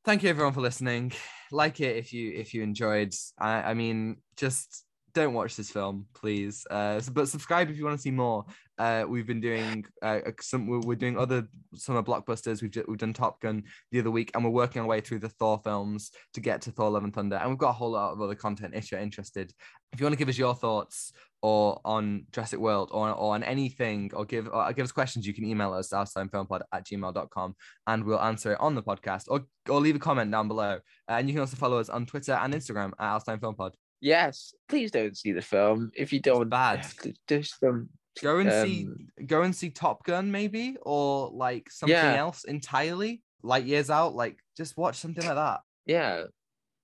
thank 0.04 0.22
you 0.22 0.30
everyone 0.30 0.54
for 0.54 0.60
listening. 0.60 1.12
Like 1.50 1.80
it 1.80 1.96
if 1.96 2.12
you 2.12 2.32
if 2.32 2.54
you 2.54 2.62
enjoyed. 2.62 3.14
I 3.38 3.70
I 3.70 3.74
mean, 3.74 4.22
just 4.36 4.84
don't 5.14 5.34
watch 5.34 5.56
this 5.56 5.70
film, 5.70 6.06
please. 6.14 6.66
Uh, 6.70 7.00
but 7.12 7.28
subscribe 7.28 7.70
if 7.70 7.76
you 7.76 7.84
want 7.84 7.96
to 7.96 8.02
see 8.02 8.10
more. 8.10 8.44
Uh, 8.78 9.04
we've 9.08 9.26
been 9.26 9.40
doing 9.40 9.84
uh, 10.02 10.20
some. 10.40 10.66
We're, 10.66 10.94
doing 10.94 11.18
other 11.18 11.48
summer 11.74 12.02
blockbusters. 12.02 12.62
We've 12.62 12.84
we've 12.86 12.98
done 12.98 13.12
Top 13.12 13.40
Gun 13.40 13.64
the 13.90 14.00
other 14.00 14.10
week, 14.10 14.30
and 14.34 14.44
we're 14.44 14.50
working 14.50 14.80
our 14.80 14.86
way 14.86 15.00
through 15.00 15.18
the 15.18 15.28
Thor 15.28 15.60
films 15.64 16.12
to 16.34 16.40
get 16.40 16.62
to 16.62 16.70
Thor: 16.70 16.90
Love 16.90 17.04
and 17.04 17.12
Thunder. 17.12 17.36
And 17.36 17.50
we've 17.50 17.58
got 17.58 17.70
a 17.70 17.72
whole 17.72 17.90
lot 17.90 18.12
of 18.12 18.20
other 18.20 18.36
content 18.36 18.74
if 18.74 18.92
you're 18.92 19.00
interested. 19.00 19.52
If 19.92 20.00
you 20.00 20.04
want 20.04 20.12
to 20.12 20.18
give 20.18 20.28
us 20.28 20.38
your 20.38 20.54
thoughts 20.54 21.12
or 21.42 21.80
on 21.84 22.26
Jurassic 22.32 22.58
World 22.58 22.90
or, 22.92 23.10
or 23.10 23.34
on 23.34 23.42
anything 23.42 24.10
or 24.14 24.24
give 24.24 24.48
or 24.48 24.72
give 24.72 24.84
us 24.84 24.92
questions, 24.92 25.26
you 25.26 25.34
can 25.34 25.44
email 25.44 25.72
us 25.72 25.90
outatimefilmpod 25.90 26.60
at 26.72 26.84
gmail.com 26.84 27.54
and 27.86 28.04
we'll 28.04 28.20
answer 28.20 28.52
it 28.52 28.60
on 28.60 28.74
the 28.74 28.82
podcast 28.82 29.24
or, 29.28 29.42
or 29.68 29.80
leave 29.80 29.96
a 29.96 30.00
comment 30.00 30.30
down 30.30 30.48
below. 30.48 30.78
And 31.06 31.28
you 31.28 31.34
can 31.34 31.40
also 31.40 31.56
follow 31.56 31.78
us 31.78 31.88
on 31.88 32.06
Twitter 32.06 32.32
and 32.32 32.52
Instagram 32.54 32.92
at 32.98 33.20
Outatime 33.20 33.40
Film 33.40 33.54
Pod. 33.54 33.74
Yes. 34.00 34.54
Please 34.68 34.90
don't 34.90 35.16
see 35.16 35.32
the 35.32 35.42
film 35.42 35.90
if 35.96 36.12
you 36.12 36.20
don't. 36.20 36.48
bad. 36.48 36.86
Just 37.26 37.62
um. 37.64 37.88
Go 38.20 38.38
and 38.38 38.50
see 38.50 38.86
Um, 38.86 39.26
go 39.26 39.42
and 39.42 39.54
see 39.54 39.70
Top 39.70 40.04
Gun 40.04 40.32
maybe 40.32 40.76
or 40.82 41.30
like 41.32 41.70
something 41.70 41.94
Yeah. 41.94 42.16
else 42.16 42.42
entirely. 42.44 43.22
Light 43.42 43.64
years 43.64 43.90
out, 43.90 44.14
like 44.16 44.38
just 44.56 44.76
watch 44.76 44.96
something 44.96 45.24
like 45.24 45.36
that. 45.36 45.60
Yeah. 45.86 46.24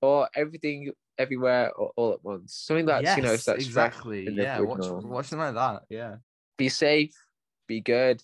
Or 0.01 0.29
everything, 0.37 0.93
everywhere, 1.19 1.73
or 1.73 1.91
all 1.97 2.13
at 2.13 2.23
once. 2.23 2.55
Something 2.55 2.87
that's 2.87 3.17
you 3.17 3.23
know 3.25 3.33
Yes, 3.33 3.45
that's 3.47 3.65
exactly. 3.65 4.29
Yeah, 4.31 4.61
watch, 4.61 4.79
watch 4.87 5.27
something 5.27 5.53
like 5.53 5.55
that. 5.57 5.83
Yeah. 5.91 6.17
Be 6.57 6.69
safe. 6.69 7.15
Be 7.67 7.81
good. 7.81 8.23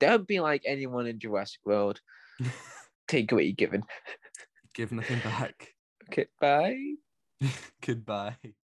Don't 0.00 0.26
be 0.26 0.40
like 0.40 0.62
anyone 0.66 1.06
in 1.06 1.20
Jurassic 1.20 1.60
World. 1.64 2.00
Take 3.06 3.30
what 3.30 3.44
you're 3.44 3.52
given. 3.52 3.84
Give 4.74 4.90
nothing 4.92 5.20
back. 5.20 5.68
Okay. 6.10 6.26
Bye. 6.40 6.94
Goodbye. 7.80 8.54